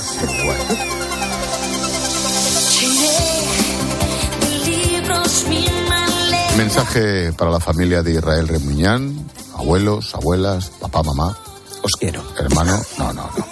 Mensaje 6.57 7.33
para 7.35 7.51
la 7.51 7.61
familia 7.61 8.03
de 8.03 8.13
Israel 8.13 8.49
Remuñán, 8.49 9.29
abuelos, 9.55 10.15
abuelas, 10.15 10.71
papá, 10.81 11.03
mamá. 11.03 11.37
Os 11.83 11.93
quiero. 11.93 12.25
Hermano, 12.39 12.81
no, 12.99 13.13
no, 13.13 13.31
no. 13.37 13.47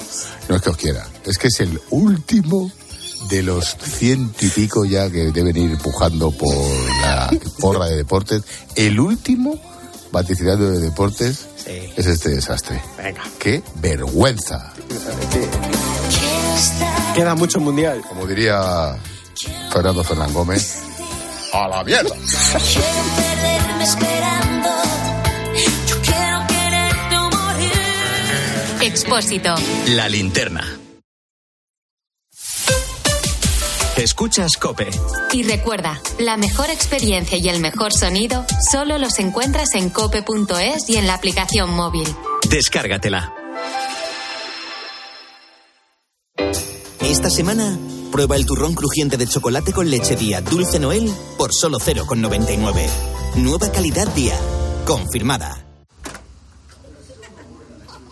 No 0.49 0.57
es 0.57 0.63
que 0.63 0.71
os 0.71 0.77
quiera. 0.77 1.07
Es 1.25 1.39
que 1.39 1.49
es 1.49 1.61
el 1.61 1.81
último 1.91 2.71
de 3.29 3.43
los 3.43 3.77
ciento 3.77 4.45
y 4.45 4.49
pico 4.49 4.85
ya 4.85 5.11
que 5.11 5.31
deben 5.33 5.57
ir 5.57 5.79
pujando 5.79 6.31
por 6.31 6.55
la 7.03 7.31
porra 7.61 7.87
de 7.87 7.97
deportes. 7.97 8.43
El 8.75 9.01
último 9.01 9.61
vaticinado 10.13 10.71
de 10.71 10.81
deportes 10.81 11.47
es 11.67 12.07
este 12.07 12.31
desastre. 12.31 12.81
Venga. 12.97 13.23
¡Qué 13.39 13.63
vergüenza! 13.77 14.73
Queda 17.15 17.35
mucho 17.35 17.61
mundial. 17.61 18.03
Como 18.09 18.27
diría 18.27 18.97
Fernando 19.73 20.05
Fernán 20.05 20.33
Gómez, 20.33 20.79
¡a 21.53 21.69
la 21.69 21.85
mierda! 21.85 22.15
Expósito. 28.81 29.55
La 29.89 30.09
linterna. 30.09 30.84
Escuchas 34.05 34.59
Cope. 34.61 34.91
Y 35.33 35.45
recuerda, 35.45 35.99
la 36.19 36.37
mejor 36.37 36.69
experiencia 36.69 37.39
y 37.39 37.49
el 37.49 37.59
mejor 37.61 37.91
sonido 37.95 38.45
solo 38.71 38.99
los 38.99 39.19
encuentras 39.19 39.75
en 39.75 39.89
cope.es 39.89 40.91
y 40.91 40.97
en 40.99 41.07
la 41.07 41.15
aplicación 41.15 41.71
móvil. 41.71 42.07
Descárgatela. 42.51 43.33
Esta 47.01 47.31
semana, 47.31 47.79
prueba 48.13 48.37
el 48.37 48.45
turrón 48.45 48.75
crujiente 48.75 49.17
de 49.17 49.27
chocolate 49.27 49.73
con 49.73 49.89
leche 49.89 50.17
Día 50.17 50.43
Dulce 50.43 50.79
Noel 50.79 51.11
por 51.39 51.55
solo 51.55 51.79
0,99. 51.79 52.87
Nueva 53.37 53.73
calidad 53.73 54.07
Día. 54.09 54.39
Confirmada. 54.85 55.65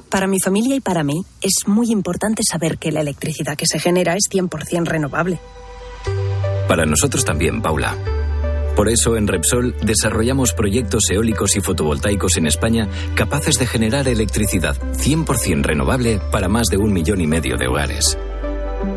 Para 0.09 0.27
mi 0.27 0.41
familia 0.41 0.75
y 0.75 0.81
para 0.81 1.05
mí 1.05 1.23
es 1.43 1.67
muy 1.67 1.91
importante 1.91 2.43
saber 2.51 2.79
que 2.79 2.93
la 2.93 3.03
electricidad 3.03 3.59
que 3.59 3.67
se 3.67 3.79
genera 3.79 4.15
es 4.15 4.31
100% 4.31 4.87
renovable. 4.87 5.39
Para 6.73 6.87
nosotros 6.87 7.23
también, 7.23 7.61
Paula. 7.61 7.95
Por 8.75 8.89
eso 8.89 9.19
en 9.19 9.29
Repsol 9.29 9.77
desarrollamos 9.83 10.55
proyectos 10.55 11.11
eólicos 11.11 11.55
y 11.55 11.61
fotovoltaicos 11.61 12.39
en 12.39 12.47
España 12.47 12.89
capaces 13.15 13.59
de 13.59 13.67
generar 13.67 14.09
electricidad 14.09 14.75
100% 14.95 15.65
renovable 15.65 16.19
para 16.31 16.49
más 16.49 16.69
de 16.69 16.79
un 16.79 16.95
millón 16.95 17.21
y 17.21 17.27
medio 17.27 17.59
de 17.59 17.69
hogares. 17.69 18.17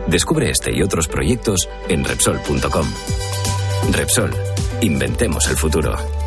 Descubre 0.08 0.50
este 0.50 0.74
y 0.74 0.84
otros 0.84 1.10
proyectos 1.10 1.68
en 1.90 2.06
Repsol.com. 2.06 2.88
Repsol, 3.92 4.32
inventemos 4.80 5.46
el 5.50 5.58
futuro. 5.58 6.25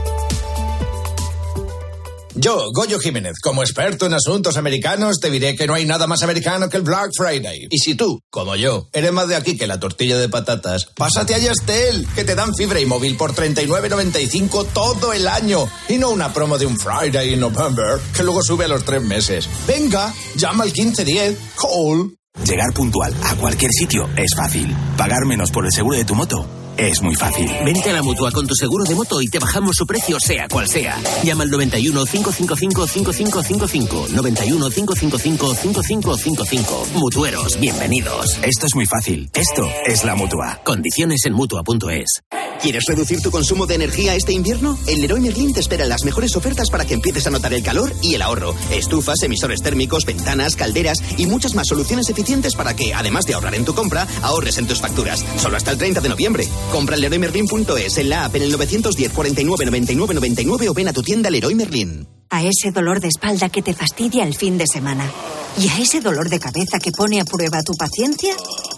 Yo, 2.40 2.70
Goyo 2.72 3.01
Jiménez, 3.01 3.40
como 3.42 3.64
experto 3.64 4.07
en 4.07 4.14
asuntos 4.14 4.57
americanos, 4.57 5.18
te 5.18 5.29
diré 5.29 5.57
que 5.57 5.66
no 5.66 5.74
hay 5.74 5.85
nada 5.85 6.07
más 6.07 6.22
americano 6.22 6.68
que 6.68 6.77
el 6.77 6.85
Black 6.85 7.11
Friday. 7.16 7.66
Y 7.68 7.79
si 7.79 7.96
tú, 7.96 8.20
como 8.31 8.55
yo, 8.55 8.88
eres 8.92 9.11
más 9.11 9.27
de 9.27 9.35
aquí 9.35 9.57
que 9.57 9.66
la 9.66 9.81
tortilla 9.81 10.16
de 10.18 10.29
patatas, 10.29 10.87
pásate 10.94 11.35
a 11.35 11.38
Yastel, 11.38 12.07
que 12.14 12.22
te 12.22 12.37
dan 12.37 12.55
fibra 12.55 12.79
y 12.79 12.87
móvil 12.87 13.16
por 13.16 13.35
39.95 13.35 14.68
todo 14.72 15.12
el 15.12 15.27
año. 15.27 15.68
Y 15.88 15.98
no 15.98 16.11
una 16.11 16.33
promo 16.33 16.59
de 16.59 16.66
un 16.66 16.79
Friday 16.79 17.35
in 17.35 17.40
November, 17.40 17.98
que 18.16 18.22
luego 18.22 18.40
sube 18.44 18.66
a 18.66 18.68
los 18.68 18.85
tres 18.85 19.03
meses. 19.03 19.48
Venga, 19.66 20.14
llama 20.37 20.62
al 20.62 20.70
1510, 20.70 21.37
call. 21.61 22.14
Llegar 22.44 22.72
puntual 22.72 23.16
a 23.24 23.35
cualquier 23.35 23.72
sitio 23.72 24.09
es 24.16 24.31
fácil. 24.37 24.72
Pagar 24.96 25.27
menos 25.27 25.51
por 25.51 25.64
el 25.64 25.72
seguro 25.72 25.96
de 25.96 26.05
tu 26.05 26.14
moto 26.14 26.48
es 26.79 27.03
muy 27.03 27.14
fácil. 27.17 27.51
Vente 27.64 27.91
a 27.91 27.93
la 27.93 28.03
mutua 28.03 28.31
con 28.31 28.47
tu 28.47 28.55
seguro 28.55 28.85
de 28.85 28.95
moto 28.95 29.21
y 29.21 29.27
te 29.27 29.38
bajamos 29.38 29.77
su 29.77 29.87
precio, 29.87 30.19
sea 30.21 30.49
cual 30.49 30.69
sea. 30.69 30.97
Llama 31.25 31.43
al 31.43 31.51
91 31.51 32.05
555 32.07 32.87
5555. 32.87 34.07
91 34.14 34.71
555 34.71 35.55
5555. 35.55 36.87
Mutueros, 36.95 37.59
bienvenidos. 37.61 38.38
Esto 38.43 38.67
es 38.67 38.75
muy 38.75 38.87
fácil. 38.87 39.29
Esto 39.35 39.69
es 39.87 40.05
la 40.05 40.14
mutua. 40.14 40.61
Condiciones 40.64 41.25
en 41.25 41.35
mutua.es. 41.35 42.23
¿Quieres 42.62 42.85
reducir 42.88 43.21
tu 43.21 43.31
consumo 43.31 43.67
de 43.67 43.77
energía 43.77 44.14
este 44.14 44.33
invierno? 44.33 44.77
En 44.87 45.01
Leroy 45.01 45.21
Merlin 45.21 45.53
te 45.53 45.61
esperan 45.61 45.88
las 45.88 46.05
mejores 46.05 46.35
ofertas 46.37 46.71
para 46.71 46.85
que 46.85 46.95
empieces 46.95 47.27
a 47.27 47.31
notar 47.31 47.55
el 47.55 47.62
calor 47.62 47.93
y 48.03 48.14
el 48.14 48.23
ahorro. 48.23 48.55
Estufas, 48.73 49.23
emisores 49.23 49.62
térmicos, 49.62 50.05
ventanas, 50.05 50.57
calderas 50.57 50.99
y 51.17 51.27
muchas 51.27 51.55
más 51.55 51.69
soluciones 51.69 52.09
eficientes 52.11 52.55
para 52.55 52.75
que, 52.75 52.95
además 52.95 53.27
de 53.27 53.35
ahorrar 53.35 53.55
en 53.55 53.64
tu 53.64 53.75
compra, 53.75 54.07
ahorres 54.23 54.59
en 54.59 54.67
tus 54.67 54.81
facturas. 54.81 55.25
Solo 55.37 55.57
hasta 55.57 55.71
el 55.71 55.79
30 55.79 56.01
de 56.01 56.09
noviembre. 56.09 56.49
Compra 56.71 56.97
en 56.97 57.03
leroymerlin.es, 57.03 57.99
en 57.99 58.11
la 58.11 58.25
app, 58.25 58.37
en 58.37 58.43
el 58.43 58.53
910 58.53 59.13
49 59.13 59.65
99 59.65 60.15
99 60.15 60.69
o 60.69 60.75
ven 60.75 60.89
a 60.89 60.93
tu 60.93 61.03
tienda 61.03 61.31
Leroy 61.31 61.55
Merlin. 61.55 62.07
A 62.31 62.43
ese 62.45 62.71
dolor 62.73 63.01
de 63.01 63.09
espalda 63.09 63.49
que 63.49 63.63
te 63.63 63.73
fastidia 63.73 64.25
el 64.25 64.35
fin 64.35 64.59
de 64.59 64.67
semana. 64.67 65.11
Y 65.59 65.69
a 65.69 65.79
ese 65.79 66.01
dolor 66.01 66.29
de 66.29 66.39
cabeza 66.39 66.79
que 66.79 66.93
pone 66.93 67.21
a 67.21 67.25
prueba 67.25 67.63
tu 67.63 67.73
paciencia, 67.73 68.35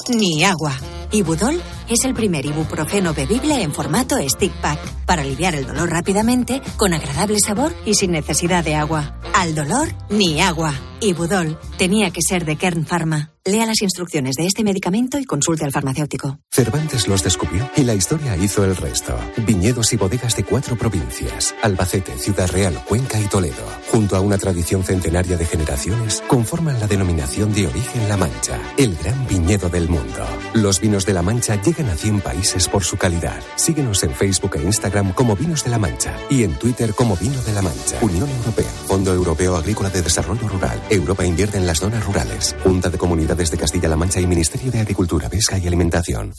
ni 0.09 0.45
agua. 0.45 0.79
Ibudol 1.13 1.61
es 1.89 2.05
el 2.05 2.15
primer 2.15 2.47
ibuprofeno 2.47 3.13
bebible 3.13 3.61
en 3.61 3.75
formato 3.75 4.17
stick 4.29 4.53
pack 4.61 4.79
para 5.05 5.23
aliviar 5.23 5.57
el 5.57 5.67
dolor 5.67 5.91
rápidamente, 5.91 6.63
con 6.77 6.95
agradable 6.95 7.39
sabor 7.45 7.75
y 7.85 7.95
sin 7.95 8.13
necesidad 8.13 8.63
de 8.63 8.77
agua. 8.77 9.19
Al 9.35 9.57
dolor, 9.57 9.89
ni 10.09 10.41
agua. 10.41 10.73
Ibudol 11.01 11.59
tenía 11.77 12.13
que 12.13 12.23
ser 12.23 12.45
de 12.45 12.57
Kern 12.57 12.87
Pharma, 12.87 13.33
Lea 13.51 13.67
las 13.67 13.83
instrucciones 13.83 14.37
de 14.37 14.47
este 14.47 14.63
medicamento 14.63 15.19
y 15.19 15.25
consulte 15.25 15.65
al 15.65 15.73
farmacéutico. 15.73 16.39
Cervantes 16.53 17.09
los 17.09 17.25
descubrió 17.25 17.69
y 17.77 17.83
la 17.83 17.95
historia 17.95 18.37
hizo 18.37 18.65
el 18.65 18.77
resto. 18.77 19.19
Viñedos 19.39 19.93
y 19.93 19.97
bodegas 19.97 20.37
de 20.37 20.45
cuatro 20.45 20.77
provincias, 20.77 21.53
Albacete, 21.61 22.17
Ciudad 22.17 22.49
Real, 22.49 22.81
Cuenca 22.87 23.19
y 23.19 23.25
Toledo, 23.25 23.67
junto 23.91 24.15
a 24.15 24.21
una 24.21 24.39
tradición 24.39 24.85
centenaria 24.85 25.37
de 25.37 25.45
generaciones, 25.47 26.23
conforman 26.29 26.79
la 26.79 26.87
denominación 26.87 27.53
de 27.53 27.67
origen 27.67 28.09
La 28.09 28.17
Mancha, 28.17 28.61
el 28.77 28.95
gran 28.95 29.27
viñedo 29.27 29.69
del 29.69 29.89
mundo. 29.89 30.25
Los 30.55 30.81
vinos 30.81 31.05
de 31.05 31.15
La 31.15 31.23
Mancha 31.23 31.61
llegan 31.61 31.91
a 31.91 31.97
100 31.97 32.21
países 32.21 32.69
por 32.69 32.85
su 32.85 32.99
calidad. 32.99 33.43
Síguenos 33.57 34.05
en 34.05 34.15
Facebook 34.15 34.59
e 34.59 34.63
Instagram 34.63 35.13
como 35.13 35.35
Vinos 35.35 35.65
de 35.65 35.71
La 35.71 35.79
Mancha 35.79 36.17
y 36.29 36.45
en 36.45 36.57
Twitter 36.57 36.95
como 36.95 37.17
Vino 37.17 37.43
de 37.43 37.53
La 37.53 37.63
Mancha. 37.63 37.99
Unión 38.01 38.29
Europea, 38.29 38.71
Fondo 38.87 39.13
Europeo 39.13 39.57
Agrícola 39.57 39.91
de 39.91 40.03
Desarrollo 40.03 40.47
Rural. 40.47 40.81
Europa 40.89 41.27
invierte 41.27 41.59
en 41.59 41.67
las 41.67 41.81
zonas 41.81 42.07
rurales. 42.07 42.55
Junta 42.63 42.91
de 42.91 42.99
Comunidades 43.41 43.51
de 43.53 43.57
Castilla-La 43.57 43.97
Mancha 43.97 44.21
y 44.21 44.27
Ministerio 44.27 44.71
de 44.71 44.81
Agricultura, 44.81 45.31
Pesca 45.31 45.57
y 45.57 45.67
Alimentación. 45.67 46.35